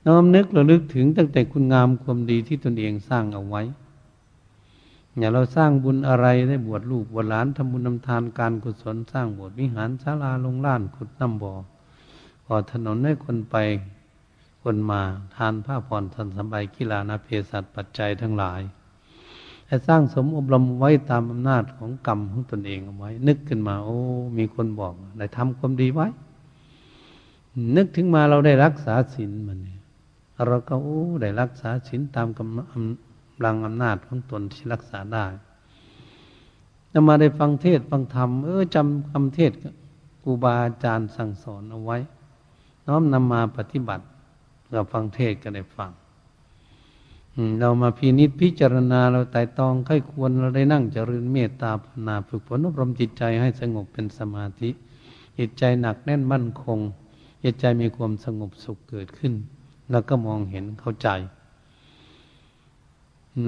[0.06, 3.62] น้อมนึกระลึกถึงตั้งแต่คุณงามความดีที่ตนเองสร้างเอาไว้
[5.18, 11.54] อย่าเราสร้างบุญอะไรได้บวชลูกบวชหลานทำบุญนำทานการกุศลสร้างโบสถ์วิหารศาลาลงล้านขุดน้ำบ่อ
[12.48, 13.56] ก่อถนนให้คนไป
[14.62, 15.02] คนมา
[15.36, 18.62] ทานผ้าผ่อนทันสบายกีฬานาเพศัตปัจจัยทั้งหลาย
[19.68, 23.98] ให้สร้างสมอบรมไว้ตามอำนาจของกรรมของตนเองเอาไว้ นึกขึ้นมา โอ้
[24.38, 26.08] มีคนบอกได้ทำความดีไว้
[27.76, 29.80] นึกถึงมาเราได้รักษาศีลมันเนี่ย
[30.48, 33.05] เราก็โอ้ได้รักษาศีลตามกำ
[33.44, 35.26] ลังอำนาจของตนที่รักษาได้
[36.92, 39.52] จะมาได้ฟังเทศฟังธรรมเออจำคำเทศ
[40.22, 41.98] ครูบาอาจารย์สั่งสอนเอาไว้
[42.88, 44.06] น้อมนำมาปฏิบัติ
[44.72, 45.92] เราฟังเทศก็ได้ฟัง
[47.60, 54.70] เรามาพินิจพิจารณาเราไต่ตองใครควรเราได้นั่งเจริญเมตตาภาวนาฝึกฝนอบรมจิตใจให้สงบเป็นสมาธิ
[55.40, 56.80] จิตใจหนักแน่นมั่นคง
[57.44, 59.34] จิตใจมีความสงบสุขเกิดขึ้น
[59.92, 61.08] แล้วก็มองเห็นเข้าใจ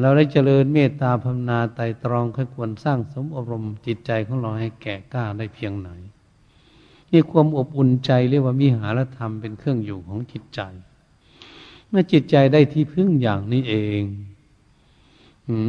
[0.02, 5.90] เราได้เจริญเมตตาภาวนาไต่ตรองค่อยควรสร้างสมอบรมจิตใจของเราให้แก่กล้าได้เพียงไหน
[7.12, 10.62] มีความอบอุ่นใจเรียกว่ามีหารธรรมเป็นเครื่องอยู่ของจิตใจ
[11.90, 14.02] เมื่อจิตใจได้ที่พึ่งอย่างนี้เอง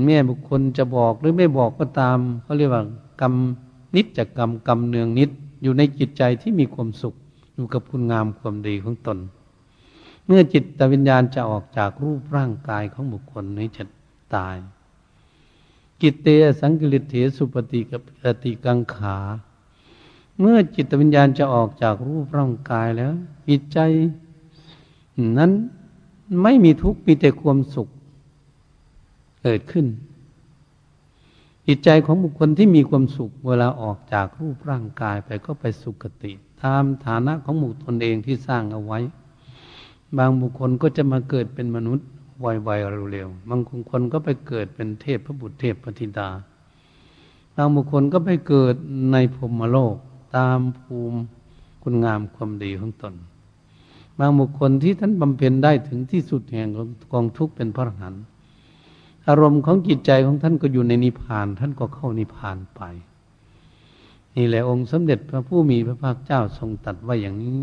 [0.05, 2.85] แม่บุคคลจะบอกหรือไม่บอกก็ตามเขาเรียกว่า
[3.21, 3.35] กรรม
[3.95, 5.31] นิจจกรรมกรรมเนืองนิด
[5.62, 7.14] อยู่ในจิตใจที่มีความสุข
[7.55, 9.19] อยู่กับคุณงามความดีของตน
[10.27, 13.85] เมื่อจิตวิญญาณจะออกจากรูปร่างกายของบุคคลนี้จะ
[14.35, 14.57] ตาย
[16.01, 16.29] กิตเต
[16.61, 19.18] สังกิริเถสุปฏิกับปฏิกังขา
[20.39, 23.12] เมื่อจิตวิญญาณจะออกจากรูปร่างกายแล้ว
[23.49, 23.79] จิตใจ
[25.39, 25.51] นั้น
[26.43, 27.89] ไม่มีทุกข์มีแต่ความสุข
[29.43, 29.87] เกิดขึ้น
[31.66, 38.99] จิตใจของบุคคลที่มีความสุข เวลาออกจากรูปร่างกายไปก็ไปสุคติ ตามฐานะของบุคคลเองที่สร้างเอาไว้
[40.16, 42.07] บางบุคคลก็จะมาเกิดเป็นมนุษย์
[42.41, 43.61] ไวๆเร็วๆบาง
[43.91, 46.28] คนก็ไปเกิดเป็นเทพพระบุตรเทพปฏิดา
[47.57, 48.74] บางบุคคลก็ไปเกิด
[49.12, 49.97] ในพรมโลก
[50.36, 51.18] ตามภูมิ
[51.82, 53.14] คุณงามความดีของตน
[54.18, 56.68] บางบุคคลที่ท่านบำเพ็ญได้ถึงที่สุดแห่ง
[57.12, 58.24] กองทุกข์เป็นพระหันต์
[59.28, 62.82] อารมณ์ของจิตใจของท่านก็อยู่ในนิพพาน ท่านก็เข้านิพพานไป
[64.36, 67.61] นี่แหละองค์สมเด็จพระผู้มีพระภาคเจ้าทรงตัดไว้อย่างนี้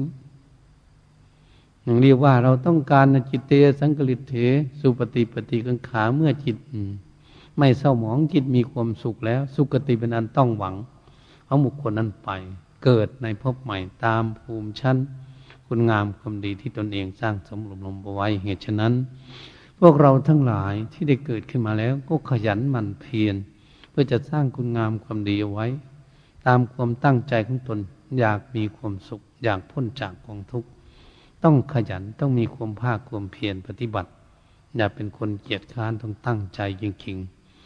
[1.86, 4.36] อย่างเรียกว่าเราต้องการจิตเตสังกฤตเถ
[4.80, 6.58] สุปฏิปฏิกังขาเมื่อจิต
[7.58, 10.76] ไม่เศร้าหมองจิตมีความสุขแล้ว สุคติเป็นอันต้องหวัง
[11.46, 12.30] เอาบุคคลนั้นไป
[12.84, 14.98] เกิดในภพใหม่ตามภูมิชั้น
[15.68, 18.94] คุณงามความดีที่ตนเองสร้างสมรลมเอาไว้เหตุฉะนั้น
[19.80, 23.36] พวกเราทั้งหลายที่ได้เกิดขึ้นมาแล้ว ก็ขยันหมั่นเพียร
[23.90, 25.68] เพื่อจะสร้างคุณงามความดีเอาไว้
[26.46, 27.80] ตามความตั้งใจของตน
[28.20, 30.70] อยากมีความสุข อยากพ้นจากกองทุกข์
[31.46, 34.10] ต้องขยันต้องมีความภาคความเพียรปฏิบัติ
[34.76, 37.18] อย่าเป็นคนเกียจค้านต้องตั้งใจจริง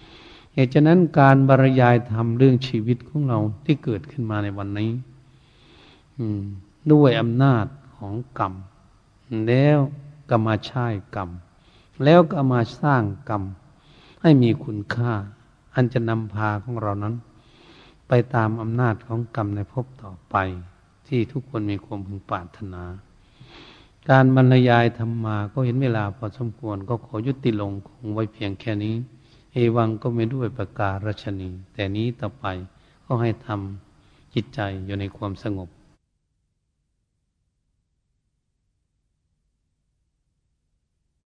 [0.04, 4.92] ๆเหตุฉะนั้นการบรรยายทำเรื่องชีวิตของเราที่เกิดขึ้นมาในวันนี้
[6.92, 7.66] ด้วยอำนาจ
[7.96, 8.54] ของกรรม
[9.48, 9.78] แล้ว
[10.30, 11.30] ก็มาใช้กรรม
[12.04, 13.44] แล้วก็มาสร้างกรรม
[14.22, 15.14] ให้มีคุณค่า
[15.76, 17.16] อันจะนำพาของเรานั้น
[18.08, 20.36] ไปตามอำนาจของกรรมในภพต่อไป
[21.08, 22.84] ที่ทุกคนมีความพึงปรารถนา
[24.14, 28.96] การบรรยายธรรมมาก็เห็นเวลาพอสมควรก็ขอยุติลงคงไว้เพียงแค่นี้
[29.54, 32.46] เอวังก็ไม่ด้วยประการรัชนี แต่นี้ต่อไป
[33.06, 35.70] ก็ให้ทำจิตใจอยู่ในความสงบ